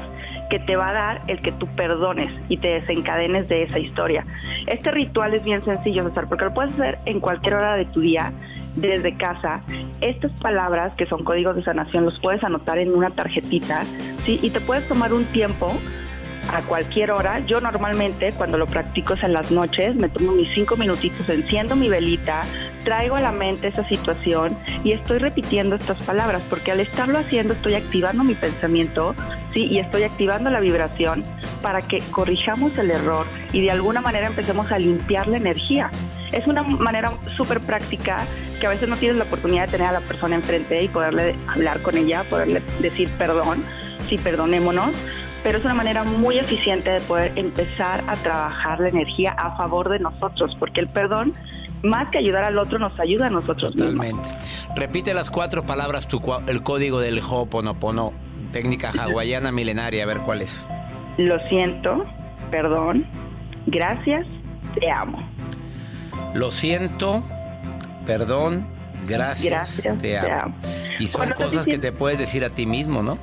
que 0.50 0.58
te 0.58 0.76
va 0.76 0.90
a 0.90 0.92
dar 0.92 1.22
el 1.28 1.40
que 1.40 1.52
tú 1.52 1.66
perdones 1.68 2.30
y 2.48 2.58
te 2.58 2.68
desencadenes 2.68 3.48
de 3.48 3.62
esa 3.62 3.78
historia. 3.78 4.26
Este 4.66 4.90
ritual 4.90 5.32
es 5.32 5.44
bien 5.44 5.64
sencillo, 5.64 6.06
César, 6.08 6.28
porque 6.28 6.44
lo 6.44 6.52
puedes 6.52 6.74
hacer 6.74 6.98
en 7.06 7.20
cualquier 7.20 7.54
hora 7.54 7.76
de 7.76 7.86
tu 7.86 8.00
día, 8.00 8.32
desde 8.76 9.16
casa. 9.16 9.62
Estas 10.00 10.32
palabras, 10.32 10.92
que 10.96 11.06
son 11.06 11.24
códigos 11.24 11.56
de 11.56 11.62
sanación, 11.62 12.04
los 12.04 12.18
puedes 12.20 12.42
anotar 12.44 12.78
en 12.78 12.94
una 12.94 13.10
tarjetita, 13.10 13.84
¿sí? 14.24 14.38
Y 14.42 14.50
te 14.50 14.60
puedes 14.60 14.86
tomar 14.86 15.12
un 15.12 15.24
tiempo 15.26 15.72
a 16.52 16.62
cualquier 16.62 17.10
hora. 17.10 17.40
Yo 17.40 17.60
normalmente 17.60 18.32
cuando 18.32 18.58
lo 18.58 18.66
practico 18.66 19.14
es 19.14 19.22
en 19.22 19.32
las 19.32 19.50
noches, 19.50 19.94
me 19.96 20.08
tomo 20.08 20.32
mis 20.32 20.52
cinco 20.54 20.76
minutitos, 20.76 21.28
enciendo 21.28 21.76
mi 21.76 21.88
velita, 21.88 22.42
traigo 22.84 23.16
a 23.16 23.20
la 23.20 23.32
mente 23.32 23.68
esa 23.68 23.86
situación 23.88 24.56
y 24.82 24.92
estoy 24.92 25.18
repitiendo 25.18 25.76
estas 25.76 25.98
palabras, 25.98 26.42
porque 26.48 26.72
al 26.72 26.80
estarlo 26.80 27.18
haciendo 27.18 27.54
estoy 27.54 27.74
activando 27.74 28.24
mi 28.24 28.34
pensamiento, 28.34 29.14
sí, 29.52 29.66
y 29.70 29.78
estoy 29.78 30.02
activando 30.02 30.50
la 30.50 30.60
vibración 30.60 31.22
para 31.62 31.82
que 31.82 32.00
corrijamos 32.10 32.76
el 32.78 32.90
error 32.90 33.26
y 33.52 33.62
de 33.62 33.70
alguna 33.70 34.00
manera 34.00 34.26
empecemos 34.26 34.70
a 34.72 34.78
limpiar 34.78 35.28
la 35.28 35.36
energía. 35.36 35.90
Es 36.32 36.46
una 36.46 36.62
manera 36.62 37.12
súper 37.36 37.60
práctica 37.60 38.26
que 38.60 38.66
a 38.66 38.70
veces 38.70 38.88
no 38.88 38.96
tienes 38.96 39.16
la 39.16 39.24
oportunidad 39.24 39.66
de 39.66 39.72
tener 39.72 39.88
a 39.88 39.92
la 39.92 40.00
persona 40.00 40.36
enfrente 40.36 40.82
y 40.82 40.88
poderle 40.88 41.34
hablar 41.48 41.82
con 41.82 41.96
ella, 41.96 42.24
poderle 42.24 42.62
decir 42.80 43.10
perdón, 43.18 43.62
sí, 44.08 44.18
perdonémonos, 44.18 44.92
pero 45.42 45.58
es 45.58 45.64
una 45.64 45.74
manera 45.74 46.04
muy 46.04 46.38
eficiente 46.38 46.90
de 46.90 47.00
poder 47.00 47.32
empezar 47.36 48.04
a 48.06 48.16
trabajar 48.16 48.80
la 48.80 48.88
energía 48.88 49.32
a 49.32 49.56
favor 49.56 49.88
de 49.88 49.98
nosotros, 49.98 50.56
porque 50.58 50.80
el 50.80 50.88
perdón, 50.88 51.32
más 51.82 52.10
que 52.10 52.18
ayudar 52.18 52.44
al 52.44 52.58
otro, 52.58 52.78
nos 52.78 52.98
ayuda 53.00 53.26
a 53.26 53.30
nosotros 53.30 53.72
Totalmente. 53.72 54.28
Repite 54.76 55.14
las 55.14 55.30
cuatro 55.30 55.64
palabras, 55.64 56.08
el 56.46 56.62
código 56.62 57.00
del 57.00 57.20
Ho'oponopono, 57.20 58.12
técnica 58.50 58.90
hawaiana 58.90 59.52
milenaria, 59.52 60.02
a 60.02 60.06
ver 60.06 60.18
cuál 60.18 60.42
es. 60.42 60.66
Lo 61.16 61.38
siento, 61.48 62.06
perdón, 62.50 63.06
gracias, 63.66 64.26
te 64.78 64.90
amo. 64.90 65.18
Lo 66.34 66.50
siento, 66.50 67.22
perdón, 68.06 68.66
gracias, 69.06 69.88
te, 70.00 70.18
amo. 70.18 70.54
Y 70.98 71.06
son 71.06 71.30
cosas 71.30 71.66
que 71.66 71.78
te 71.78 71.92
puedes 71.92 72.18
decir 72.18 72.44
a 72.44 72.50
ti 72.50 72.66
mismo, 72.66 73.02
¿no? 73.02 73.18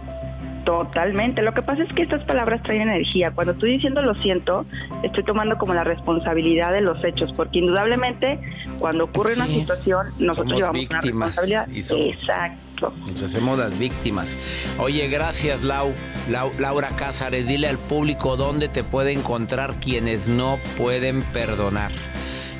Totalmente. 0.66 1.42
Lo 1.42 1.54
que 1.54 1.62
pasa 1.62 1.84
es 1.84 1.94
que 1.94 2.02
estas 2.02 2.26
palabras 2.26 2.62
traen 2.64 2.82
energía. 2.82 3.32
Cuando 3.32 3.54
estoy 3.54 3.72
diciendo 3.72 4.02
lo 4.02 4.14
siento, 4.16 4.66
estoy 5.02 5.24
tomando 5.24 5.58
como 5.58 5.74
la 5.74 5.86
responsabilidad 5.86 6.74
de 6.74 6.82
los 6.82 7.02
hechos, 7.06 7.32
porque 7.38 7.60
indudablemente 7.60 8.38
cuando 8.78 9.06
ocurre 9.06 9.36
una 9.36 9.48
situación, 9.48 10.08
nosotros 10.20 10.58
llevamos 10.58 10.82
víctimas 10.82 11.38
una 11.38 11.64
responsabilidad. 11.64 12.10
Exacto. 12.10 12.67
Nos 12.82 13.24
hacemos 13.24 13.58
las 13.58 13.78
víctimas. 13.78 14.38
Oye, 14.78 15.08
gracias 15.08 15.64
Lau, 15.64 15.94
Laura 16.30 16.90
Cázares. 16.96 17.48
Dile 17.48 17.68
al 17.68 17.80
público 17.80 18.38
dónde 18.38 18.68
te 18.68 18.84
puede 18.84 19.12
encontrar 19.12 19.76
quienes 19.80 20.28
no 20.28 20.60
pueden 20.78 21.24
perdonar. 21.24 21.92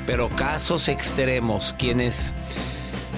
Pero 0.06 0.28
casos 0.30 0.88
extremos, 0.88 1.74
quienes 1.78 2.34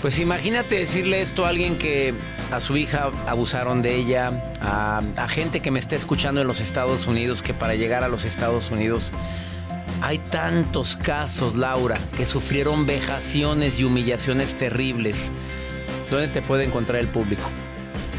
pues 0.03 0.19
imagínate 0.19 0.77
decirle 0.77 1.21
esto 1.21 1.45
a 1.45 1.51
alguien 1.51 1.77
que 1.77 2.15
a 2.51 2.61
su 2.61 2.79
hija 2.79 3.11
abusaron 3.27 3.83
de 3.83 3.97
ella, 3.97 4.43
a, 4.61 5.29
gente 5.29 5.61
que 5.61 5.71
me 5.71 5.79
está 5.79 5.95
escuchando 5.95 6.41
en 6.41 6.47
los 6.47 6.61
Estados 6.61 7.07
Unidos, 7.07 7.43
que 7.43 7.53
para 7.53 7.75
llegar 7.75 8.03
a 8.03 8.09
los 8.09 8.25
Estados 8.25 8.71
Unidos 8.71 9.13
hay 10.01 10.19
tantos 10.19 10.97
casos, 10.97 11.55
Laura, 11.55 11.99
que 12.17 12.25
sufrieron 12.25 12.87
vejaciones 12.87 13.79
y 13.79 13.85
humillaciones 13.85 14.57
terribles. 14.57 15.33
¿Dónde 16.11 16.29
te 16.29 16.42
puede 16.42 16.64
encontrar 16.64 17.01
el 17.01 17.09
público? 17.09 17.42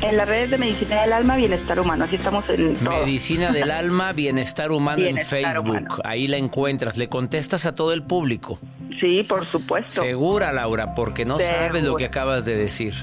En 0.02 0.18
las 0.18 0.28
redes 0.28 0.50
de 0.50 0.58
Medicina 0.58 1.02
del 1.02 1.14
Alma, 1.14 1.36
Bienestar 1.36 1.80
Humano. 1.80 2.06
Así 2.06 2.16
estamos 2.16 2.50
en 2.50 2.76
todo. 2.76 3.06
Medicina 3.06 3.52
del 3.52 3.70
Alma, 3.70 4.14
Bienestar 4.14 4.72
Humano 4.72 5.04
en 5.04 5.18
Facebook. 5.18 6.02
Ahí 6.04 6.28
la 6.28 6.38
encuentras. 6.38 6.98
Le 6.98 7.08
contestas 7.08 7.66
a 7.66 7.76
todo 7.76 7.94
el 7.94 8.02
público. 8.02 8.58
Sí, 9.00 9.24
por 9.24 9.46
supuesto. 9.46 10.02
Segura, 10.02 10.52
Laura, 10.52 10.94
porque 10.94 11.26
no 11.26 11.38
sabes 11.38 11.84
lo 11.84 11.96
que 11.96 12.06
acabas 12.06 12.46
de 12.46 12.56
decir. 12.56 12.94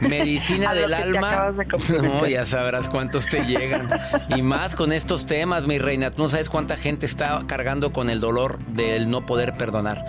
Medicina 0.00 0.74
del 0.74 0.94
alma. 0.94 1.52
no, 2.02 2.26
ya 2.26 2.44
sabrás 2.44 2.88
cuántos 2.88 3.26
te 3.26 3.44
llegan. 3.44 3.88
y 4.36 4.42
más 4.42 4.74
con 4.74 4.92
estos 4.92 5.26
temas, 5.26 5.66
mi 5.66 5.78
reina. 5.78 6.10
Tú 6.10 6.22
no 6.22 6.28
sabes 6.28 6.48
cuánta 6.48 6.76
gente 6.76 7.06
está 7.06 7.42
cargando 7.46 7.92
con 7.92 8.10
el 8.10 8.20
dolor 8.20 8.58
del 8.66 9.10
no 9.10 9.26
poder 9.26 9.56
perdonar. 9.56 10.04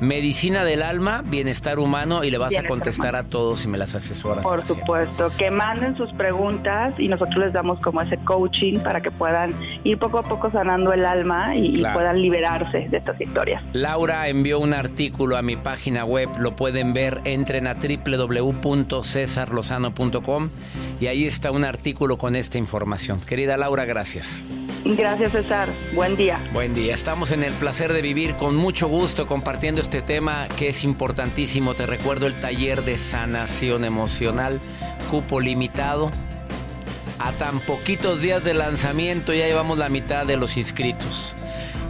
Medicina 0.00 0.64
del 0.64 0.82
alma, 0.82 1.22
bienestar 1.24 1.78
humano, 1.78 2.24
y 2.24 2.30
le 2.30 2.38
vas 2.38 2.56
a 2.56 2.64
contestar 2.64 3.16
a 3.16 3.24
todos 3.24 3.60
si 3.60 3.68
me 3.68 3.78
las 3.78 3.94
asesoras. 3.94 4.44
Por 4.44 4.66
supuesto. 4.66 5.30
Que 5.36 5.50
manden 5.50 5.96
sus 5.96 6.12
preguntas 6.12 6.94
y 6.98 7.08
nosotros 7.08 7.36
les 7.38 7.52
damos 7.52 7.80
como 7.80 8.00
ese 8.02 8.16
coaching 8.18 8.80
para 8.80 9.00
que 9.00 9.10
puedan 9.10 9.54
ir 9.84 9.98
poco 9.98 10.18
a 10.18 10.22
poco 10.22 10.50
sanando 10.50 10.92
el 10.92 11.04
alma 11.04 11.54
y, 11.54 11.80
y 11.80 11.82
puedan 11.82 12.20
liberarse 12.20 12.88
de 12.88 12.96
estas 12.96 13.20
historias. 13.20 13.62
Laura 13.72 14.28
envió 14.28 14.58
una 14.58 14.75
artículo 14.76 15.36
a 15.36 15.42
mi 15.42 15.56
página 15.56 16.04
web, 16.04 16.28
lo 16.38 16.54
pueden 16.54 16.92
ver, 16.92 17.20
entren 17.24 17.66
a 17.66 17.74
www.cesarlozano.com 17.74 20.50
y 21.00 21.08
ahí 21.08 21.26
está 21.26 21.50
un 21.50 21.64
artículo 21.64 22.18
con 22.18 22.36
esta 22.36 22.58
información. 22.58 23.18
Querida 23.20 23.56
Laura, 23.56 23.84
gracias. 23.84 24.44
Gracias 24.84 25.32
César, 25.32 25.68
buen 25.94 26.16
día. 26.16 26.38
Buen 26.52 26.72
día, 26.72 26.94
estamos 26.94 27.32
en 27.32 27.42
el 27.42 27.52
placer 27.54 27.92
de 27.92 28.02
vivir 28.02 28.36
con 28.36 28.54
mucho 28.54 28.86
gusto 28.86 29.26
compartiendo 29.26 29.80
este 29.80 30.00
tema 30.00 30.46
que 30.56 30.68
es 30.68 30.84
importantísimo. 30.84 31.74
Te 31.74 31.86
recuerdo 31.86 32.28
el 32.28 32.36
taller 32.36 32.84
de 32.84 32.96
sanación 32.96 33.84
emocional, 33.84 34.60
cupo 35.10 35.40
limitado. 35.40 36.12
A 37.18 37.32
tan 37.32 37.60
poquitos 37.60 38.20
días 38.20 38.44
de 38.44 38.54
lanzamiento 38.54 39.32
ya 39.32 39.46
llevamos 39.46 39.78
la 39.78 39.88
mitad 39.88 40.26
de 40.26 40.36
los 40.36 40.56
inscritos. 40.56 41.34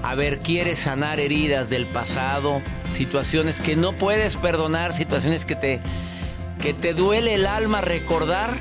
A 0.03 0.15
ver, 0.15 0.39
quieres 0.39 0.79
sanar 0.79 1.19
heridas 1.19 1.69
del 1.69 1.87
pasado, 1.87 2.63
situaciones 2.91 3.61
que 3.61 3.75
no 3.75 3.93
puedes 3.93 4.37
perdonar, 4.37 4.93
situaciones 4.93 5.45
que 5.45 5.57
te, 5.57 5.81
que 6.61 6.75
te 6.75 6.95
duele 6.95 7.35
el 7.35 7.47
alma 7.47 7.81
recordar, 7.81 8.55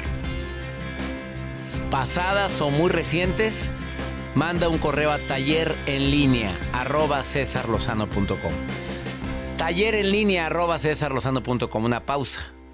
pasadas 1.92 2.62
o 2.62 2.72
muy 2.72 2.90
recientes, 2.90 3.72
manda 4.34 4.68
un 4.68 4.80
correo 4.80 5.12
a 5.12 5.20
taller 5.20 5.76
en 5.86 6.10
línea 6.10 6.58
arroba. 6.74 7.22
Taller 9.56 9.96
en 9.96 10.12
línea 10.12 10.48
arroba. 10.48 10.78
Una 11.74 12.06
pausa. 12.06 12.55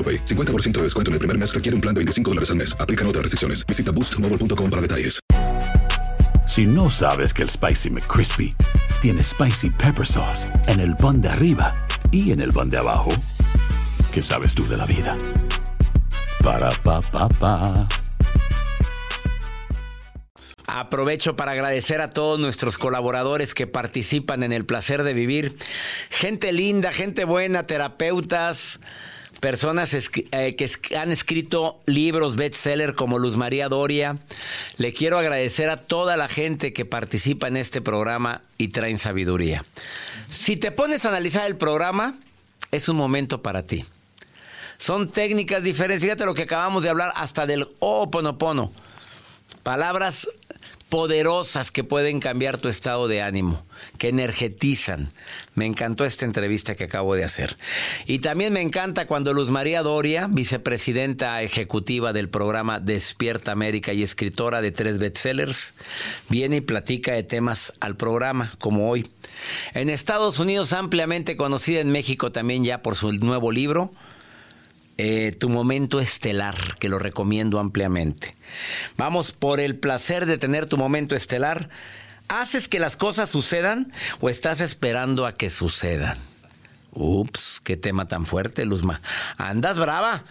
AroPay. 0.00 0.24
50% 0.24 0.78
de 0.78 0.82
descuento 0.84 1.10
en 1.10 1.14
el 1.14 1.18
primer 1.18 1.36
mes 1.36 1.54
requiere 1.54 1.74
un 1.74 1.82
plan 1.82 1.94
de 1.94 1.98
25 1.98 2.30
dólares 2.30 2.50
al 2.50 2.56
mes. 2.56 2.74
Aplican 2.80 3.06
otras 3.06 3.22
restricciones. 3.22 3.66
Visita 3.66 3.92
boostmobile.com 3.92 4.70
para 4.70 4.82
detalles. 4.82 5.20
Si 6.46 6.66
no 6.66 6.90
sabes 6.90 7.32
que 7.32 7.42
el 7.42 7.48
Spicy 7.48 7.90
McCrispy 7.90 8.56
tiene 9.00 9.22
Spicy 9.22 9.70
Pepper 9.70 10.04
Sauce 10.04 10.48
en 10.66 10.80
el 10.80 10.96
pan 10.96 11.22
de 11.22 11.28
arriba 11.28 11.72
y 12.10 12.32
en 12.32 12.40
el 12.40 12.52
pan 12.52 12.68
de 12.68 12.78
abajo, 12.78 13.10
¿qué 14.12 14.20
sabes 14.20 14.56
tú 14.56 14.66
de 14.66 14.76
la 14.76 14.84
vida? 14.84 15.16
Para, 16.42 16.70
pa, 16.82 17.00
pa, 17.00 17.28
pa. 17.28 17.88
Aprovecho 20.66 21.36
para 21.36 21.52
agradecer 21.52 22.00
a 22.00 22.10
todos 22.10 22.40
nuestros 22.40 22.78
colaboradores 22.78 23.54
que 23.54 23.66
participan 23.66 24.42
en 24.42 24.52
el 24.52 24.64
placer 24.66 25.02
de 25.02 25.14
vivir. 25.14 25.56
Gente 26.10 26.52
linda, 26.52 26.92
gente 26.92 27.24
buena, 27.24 27.66
terapeutas, 27.66 28.80
personas 29.40 29.94
eh, 29.94 30.54
que 30.56 30.64
es- 30.64 30.78
han 30.96 31.10
escrito 31.10 31.80
libros 31.86 32.36
bestseller 32.36 32.94
como 32.94 33.18
Luz 33.18 33.36
María 33.36 33.68
Doria. 33.68 34.16
Le 34.76 34.92
quiero 34.92 35.18
agradecer 35.18 35.68
a 35.70 35.76
toda 35.78 36.16
la 36.16 36.28
gente 36.28 36.72
que 36.72 36.84
participa 36.84 37.48
en 37.48 37.56
este 37.56 37.80
programa 37.80 38.42
y 38.58 38.68
traen 38.68 38.98
sabiduría. 38.98 39.64
Si 40.28 40.56
te 40.56 40.70
pones 40.70 41.04
a 41.04 41.08
analizar 41.08 41.46
el 41.46 41.56
programa, 41.56 42.18
es 42.70 42.88
un 42.88 42.96
momento 42.96 43.42
para 43.42 43.66
ti. 43.66 43.84
Son 44.78 45.10
técnicas 45.10 45.62
diferentes. 45.62 46.02
Fíjate 46.04 46.24
lo 46.24 46.34
que 46.34 46.42
acabamos 46.42 46.82
de 46.82 46.88
hablar 46.90 47.12
hasta 47.16 47.46
del 47.46 47.66
Ho'oponopono. 47.80 48.72
Palabras 49.62 50.28
poderosas 50.90 51.70
que 51.70 51.84
pueden 51.84 52.20
cambiar 52.20 52.58
tu 52.58 52.68
estado 52.68 53.08
de 53.08 53.22
ánimo, 53.22 53.64
que 53.96 54.08
energetizan. 54.08 55.12
Me 55.54 55.64
encantó 55.64 56.04
esta 56.04 56.24
entrevista 56.24 56.74
que 56.74 56.84
acabo 56.84 57.14
de 57.14 57.24
hacer. 57.24 57.56
Y 58.06 58.18
también 58.18 58.52
me 58.52 58.60
encanta 58.60 59.06
cuando 59.06 59.32
Luz 59.32 59.50
María 59.50 59.82
Doria, 59.82 60.26
vicepresidenta 60.28 61.40
ejecutiva 61.42 62.12
del 62.12 62.28
programa 62.28 62.80
Despierta 62.80 63.52
América 63.52 63.92
y 63.92 64.02
escritora 64.02 64.60
de 64.60 64.72
tres 64.72 64.98
bestsellers, 64.98 65.74
viene 66.28 66.56
y 66.56 66.60
platica 66.60 67.12
de 67.12 67.22
temas 67.22 67.72
al 67.80 67.96
programa, 67.96 68.52
como 68.58 68.90
hoy. 68.90 69.08
En 69.74 69.90
Estados 69.90 70.40
Unidos, 70.40 70.72
ampliamente 70.72 71.36
conocida 71.36 71.80
en 71.80 71.92
México 71.92 72.32
también 72.32 72.64
ya 72.64 72.82
por 72.82 72.96
su 72.96 73.12
nuevo 73.12 73.52
libro, 73.52 73.92
eh, 75.02 75.32
tu 75.32 75.48
momento 75.48 75.98
estelar, 75.98 76.56
que 76.78 76.90
lo 76.90 76.98
recomiendo 76.98 77.58
ampliamente. 77.58 78.34
Vamos 78.98 79.32
por 79.32 79.58
el 79.58 79.76
placer 79.76 80.26
de 80.26 80.36
tener 80.36 80.66
tu 80.66 80.76
momento 80.76 81.16
estelar. 81.16 81.70
¿Haces 82.28 82.68
que 82.68 82.78
las 82.78 82.98
cosas 82.98 83.30
sucedan 83.30 83.90
o 84.20 84.28
estás 84.28 84.60
esperando 84.60 85.24
a 85.24 85.34
que 85.34 85.48
sucedan? 85.48 86.18
Ups, 86.92 87.62
qué 87.64 87.78
tema 87.78 88.06
tan 88.06 88.26
fuerte, 88.26 88.66
Luzma. 88.66 89.00
¿Andas 89.38 89.78
brava? 89.78 90.22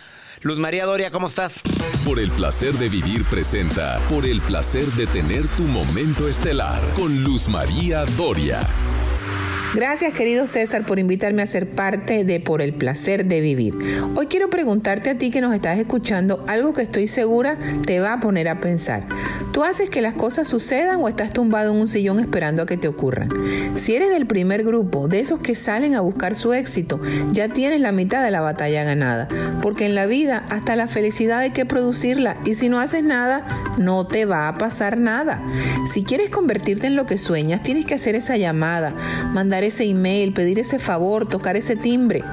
Luz 0.41 0.59
María 0.59 0.85
Doria, 0.85 1.09
¿cómo 1.09 1.25
estás? 1.25 1.63
Por 2.05 2.19
el 2.19 2.29
placer 2.29 2.73
de 2.75 2.87
vivir 2.89 3.25
presenta 3.25 3.97
Por 4.07 4.25
el 4.25 4.39
placer 4.39 4.85
de 4.93 5.07
tener 5.07 5.47
tu 5.47 5.63
momento 5.63 6.27
estelar 6.27 6.81
con 6.93 7.23
Luz 7.23 7.47
María 7.47 8.05
Doria. 8.05 8.61
Gracias 9.75 10.15
querido 10.15 10.47
César 10.47 10.83
por 10.83 10.97
invitarme 10.97 11.43
a 11.43 11.45
ser 11.45 11.69
parte 11.69 12.23
de 12.23 12.39
Por 12.39 12.63
el 12.63 12.73
placer 12.73 13.25
de 13.25 13.39
vivir. 13.39 13.77
Hoy 14.15 14.25
quiero 14.25 14.49
preguntarte 14.49 15.11
a 15.11 15.17
ti 15.17 15.29
que 15.29 15.41
nos 15.41 15.53
estás 15.53 15.77
escuchando 15.77 16.43
algo 16.47 16.73
que 16.73 16.81
estoy 16.81 17.07
segura 17.07 17.55
te 17.85 17.99
va 17.99 18.13
a 18.13 18.19
poner 18.19 18.49
a 18.49 18.61
pensar. 18.61 19.05
¿Tú 19.51 19.63
haces 19.63 19.91
que 19.91 20.01
las 20.01 20.15
cosas 20.15 20.47
sucedan 20.47 21.01
o 21.01 21.07
estás 21.07 21.31
tumbado 21.33 21.71
en 21.71 21.81
un 21.81 21.87
sillón 21.87 22.19
esperando 22.19 22.63
a 22.63 22.65
que 22.65 22.77
te 22.77 22.87
ocurran? 22.87 23.29
Si 23.77 23.95
eres 23.95 24.09
del 24.09 24.25
primer 24.25 24.63
grupo, 24.63 25.07
de 25.07 25.19
esos 25.19 25.39
que 25.39 25.53
salen 25.53 25.93
a 25.93 26.01
buscar 26.01 26.35
su 26.35 26.53
éxito, 26.53 26.99
ya 27.31 27.49
tienes 27.49 27.79
la 27.79 27.91
mitad 27.91 28.23
de 28.23 28.31
la 28.31 28.41
batalla 28.41 28.83
ganada. 28.83 29.27
Porque 29.61 29.85
en 29.85 29.93
la 29.93 30.07
vida 30.07 30.45
hasta 30.49 30.75
la 30.75 30.87
felicidad 30.87 31.39
hay 31.39 31.51
que 31.51 31.67
producirla 31.67 32.37
y 32.43 32.55
si 32.55 32.69
no 32.69 32.79
haces 32.79 33.03
nada, 33.03 33.45
no 33.77 34.07
te 34.07 34.25
va 34.25 34.47
a 34.47 34.57
pasar 34.57 34.97
nada. 34.97 35.43
Si 35.91 36.03
quieres 36.03 36.31
convertirte 36.31 36.87
en 36.87 36.95
lo 36.95 37.05
que 37.05 37.19
sueñas, 37.19 37.61
tienes 37.61 37.85
que 37.85 37.93
hacer 37.93 38.15
esa 38.15 38.35
llamada, 38.35 38.93
mandar 39.31 39.58
ese 39.63 39.85
email, 39.85 40.33
pedir 40.33 40.59
ese 40.59 40.79
favor, 40.79 41.27
tocar 41.27 41.57
ese 41.57 41.75
timbre. 41.75 42.23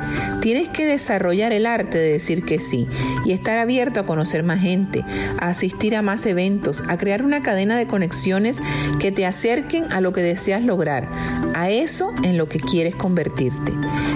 Tienes 0.41 0.68
que 0.68 0.87
desarrollar 0.87 1.53
el 1.53 1.66
arte 1.66 1.99
de 1.99 2.12
decir 2.12 2.45
que 2.45 2.61
sí 2.61 2.87
y 3.24 3.33
estar 3.33 3.59
abierto 3.59 4.01
a 4.01 4.07
conocer 4.07 4.43
más 4.43 4.61
gente, 4.61 5.05
a 5.39 5.49
asistir 5.49 5.97
a 5.97 6.03
más 6.03 6.27
eventos, 6.27 6.83
a 6.89 6.99
crear 6.99 7.24
una 7.24 7.43
cadena 7.43 7.77
de 7.77 7.87
conexiones 7.87 8.61
que 8.99 9.12
te 9.12 9.27
acerquen 9.27 9.93
a 9.93 10.01
lo 10.01 10.12
que 10.12 10.22
deseas 10.22 10.62
lograr, 10.62 11.09
a 11.55 11.70
eso 11.70 12.12
en 12.22 12.39
lo 12.39 12.49
que 12.49 12.59
quieres 12.59 12.95
convertirte. 12.95 13.72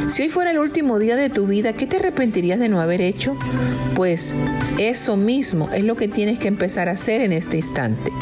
Si 0.09 0.23
hoy 0.23 0.29
fuera 0.29 0.51
el 0.51 0.59
último 0.59 0.99
día 0.99 1.17
de 1.17 1.31
tu 1.31 1.47
vida, 1.47 1.73
¿qué 1.73 1.87
te 1.87 1.97
arrepentirías 1.97 2.59
de 2.59 2.69
no 2.69 2.81
haber 2.81 3.01
hecho? 3.01 3.37
Pues 3.95 4.35
eso 4.79 5.17
mismo 5.17 5.71
es 5.73 5.85
lo 5.85 5.97
que 5.97 6.09
tienes 6.09 6.39
que 6.39 6.49
empezar 6.49 6.89
a 6.89 6.93
hacer 6.93 7.21
en 7.21 7.33
este 7.33 7.59
instante. 7.59 8.13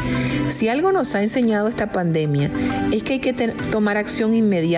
Si 0.49 0.69
algo 0.69 0.93
nos 0.93 1.15
ha 1.15 1.23
enseñado 1.23 1.69
esta 1.69 1.93
pandemia 1.93 2.51
es 2.93 3.03
que 3.03 3.15
hay 3.15 3.19
que 3.21 3.33
tomar 3.33 3.97
acción 3.97 4.35
inmediata, 4.35 4.78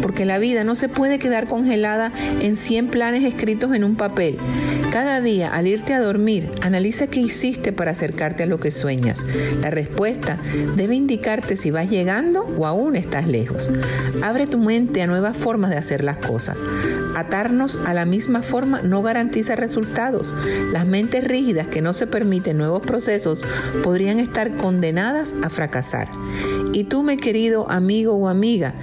porque 0.00 0.24
la 0.24 0.38
vida 0.38 0.64
no 0.64 0.74
se 0.74 0.88
puede 0.88 1.18
quedar 1.18 1.46
congelada 1.46 2.12
en 2.40 2.56
100 2.56 2.88
planes 2.88 3.24
escritos 3.24 3.72
en 3.74 3.84
un 3.84 3.96
papel. 3.96 4.38
Cada 4.90 5.20
día, 5.20 5.48
al 5.54 5.66
irte 5.66 5.94
a 5.94 6.00
dormir, 6.00 6.50
analiza 6.60 7.06
qué 7.06 7.20
hiciste 7.20 7.72
para 7.72 7.92
acercarte 7.92 8.42
a 8.42 8.46
lo 8.46 8.60
que 8.60 8.70
sueñas. 8.70 9.24
La 9.62 9.70
respuesta 9.70 10.38
debe 10.76 10.94
indicarte 10.94 11.56
si 11.56 11.70
vas 11.70 11.88
llegando 11.88 12.44
o 12.58 12.66
aún 12.66 12.94
estás 12.94 13.26
lejos. 13.26 13.70
Abre 14.22 14.46
tu 14.46 14.58
mente 14.58 15.00
a 15.00 15.06
nuevas 15.06 15.36
formas 15.36 15.70
de 15.70 15.78
hacer 15.78 16.04
las 16.04 16.18
cosas. 16.18 16.58
Atarnos 17.16 17.78
a 17.86 17.94
la 17.94 18.04
misma 18.04 18.42
forma 18.42 18.82
no 18.82 19.02
garantiza 19.02 19.56
resultados. 19.56 20.34
Las 20.72 20.86
mentes 20.86 21.24
rígidas 21.24 21.68
que 21.68 21.80
no 21.80 21.94
se 21.94 22.06
permiten 22.06 22.58
nuevos 22.58 22.84
procesos 22.84 23.42
podrían 23.82 24.18
estar 24.18 24.56
condenadas 24.56 25.34
a 25.42 25.48
fracasar. 25.48 26.10
Y 26.72 26.84
tú, 26.84 27.02
mi 27.02 27.16
querido 27.16 27.70
amigo 27.70 28.14
o 28.14 28.28
amiga, 28.28 28.74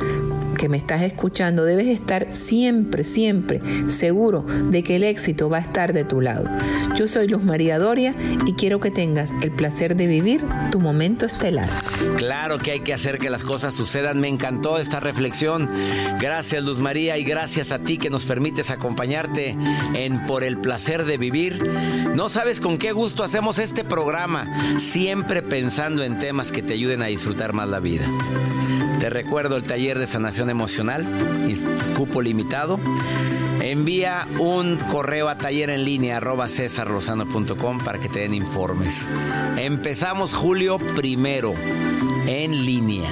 que 0.59 0.67
me 0.67 0.75
estás 0.75 1.03
escuchando, 1.03 1.63
debes 1.63 1.87
estar 1.87 2.33
siempre, 2.33 3.05
siempre 3.05 3.61
seguro 3.89 4.45
de 4.69 4.83
que 4.83 4.97
el 4.97 5.05
éxito 5.05 5.49
va 5.49 5.57
a 5.57 5.61
estar 5.61 5.93
de 5.93 6.03
tu 6.03 6.19
lado. 6.19 6.49
Yo 6.97 7.07
soy 7.07 7.29
Luz 7.29 7.43
María 7.43 7.79
Doria 7.79 8.13
y 8.45 8.53
quiero 8.53 8.81
que 8.81 8.91
tengas 8.91 9.31
el 9.41 9.51
placer 9.51 9.95
de 9.95 10.07
vivir 10.07 10.41
tu 10.69 10.81
momento 10.81 11.25
estelar. 11.25 11.69
Claro 12.17 12.57
que 12.57 12.71
hay 12.71 12.79
que 12.81 12.93
hacer 12.93 13.19
que 13.19 13.29
las 13.29 13.45
cosas 13.45 13.73
sucedan. 13.73 14.19
Me 14.19 14.27
encantó 14.27 14.77
esta 14.79 14.99
reflexión. 14.99 15.69
Gracias 16.19 16.61
Luz 16.61 16.79
María 16.81 17.17
y 17.17 17.23
gracias 17.23 17.71
a 17.71 17.79
ti 17.79 17.97
que 17.97 18.09
nos 18.09 18.25
permites 18.25 18.69
acompañarte 18.69 19.55
en 19.93 20.25
Por 20.25 20.43
el 20.43 20.57
placer 20.57 21.05
de 21.05 21.17
vivir. 21.17 21.63
No 22.15 22.27
sabes 22.27 22.59
con 22.59 22.77
qué 22.77 22.91
gusto 22.91 23.23
hacemos 23.23 23.59
este 23.59 23.85
programa, 23.85 24.45
siempre 24.77 25.41
pensando 25.41 26.03
en 26.03 26.19
temas 26.19 26.51
que 26.51 26.61
te 26.61 26.73
ayuden 26.73 27.01
a 27.01 27.05
disfrutar 27.05 27.53
más 27.53 27.69
la 27.69 27.79
vida. 27.79 28.05
Te 28.99 29.09
recuerdo 29.09 29.55
el 29.55 29.63
taller 29.63 29.97
de 29.97 30.07
sanación 30.07 30.49
emocional, 30.49 31.05
cupo 31.95 32.21
limitado. 32.21 32.79
Envía 33.61 34.27
un 34.39 34.75
correo 34.75 35.29
a 35.29 35.37
taller 35.37 35.69
en 35.69 35.85
línea 35.85 36.17
arroba 36.17 36.47
para 37.85 37.99
que 37.99 38.09
te 38.09 38.19
den 38.19 38.33
informes. 38.33 39.07
Empezamos 39.57 40.33
julio 40.33 40.77
primero 40.95 41.53
en 42.27 42.65
línea. 42.65 43.09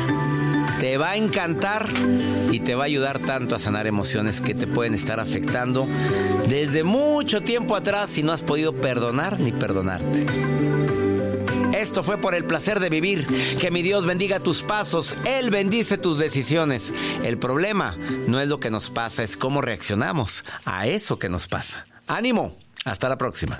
Te 0.81 0.97
va 0.97 1.11
a 1.11 1.17
encantar 1.17 1.87
y 2.51 2.59
te 2.59 2.75
va 2.75 2.83
a 2.83 2.87
ayudar 2.87 3.19
tanto 3.19 3.55
a 3.55 3.59
sanar 3.59 3.87
emociones 3.87 4.41
que 4.41 4.53
te 4.53 4.67
pueden 4.67 4.93
estar 4.93 5.21
afectando 5.21 5.87
desde 6.49 6.83
mucho 6.83 7.41
tiempo 7.41 7.75
atrás 7.75 8.09
si 8.09 8.23
no 8.23 8.33
has 8.33 8.43
podido 8.43 8.73
perdonar 8.73 9.39
ni 9.39 9.53
perdonarte. 9.53 10.25
Esto 11.77 12.03
fue 12.03 12.17
por 12.17 12.33
el 12.33 12.43
placer 12.43 12.79
de 12.79 12.89
vivir. 12.89 13.27
Que 13.59 13.69
mi 13.69 13.83
Dios 13.83 14.07
bendiga 14.07 14.39
tus 14.39 14.63
pasos. 14.63 15.15
Él 15.25 15.51
bendice 15.51 15.99
tus 15.99 16.17
decisiones. 16.17 16.91
El 17.23 17.37
problema 17.37 17.95
no 18.27 18.39
es 18.39 18.49
lo 18.49 18.59
que 18.59 18.71
nos 18.71 18.89
pasa, 18.89 19.21
es 19.21 19.37
cómo 19.37 19.61
reaccionamos 19.61 20.43
a 20.65 20.87
eso 20.87 21.19
que 21.19 21.29
nos 21.29 21.47
pasa. 21.47 21.85
Ánimo. 22.07 22.57
Hasta 22.83 23.09
la 23.09 23.17
próxima. 23.17 23.59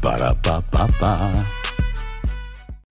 Para 0.00 0.34
pa 0.34 0.62
pa 0.70 0.86
pa. 1.00 1.67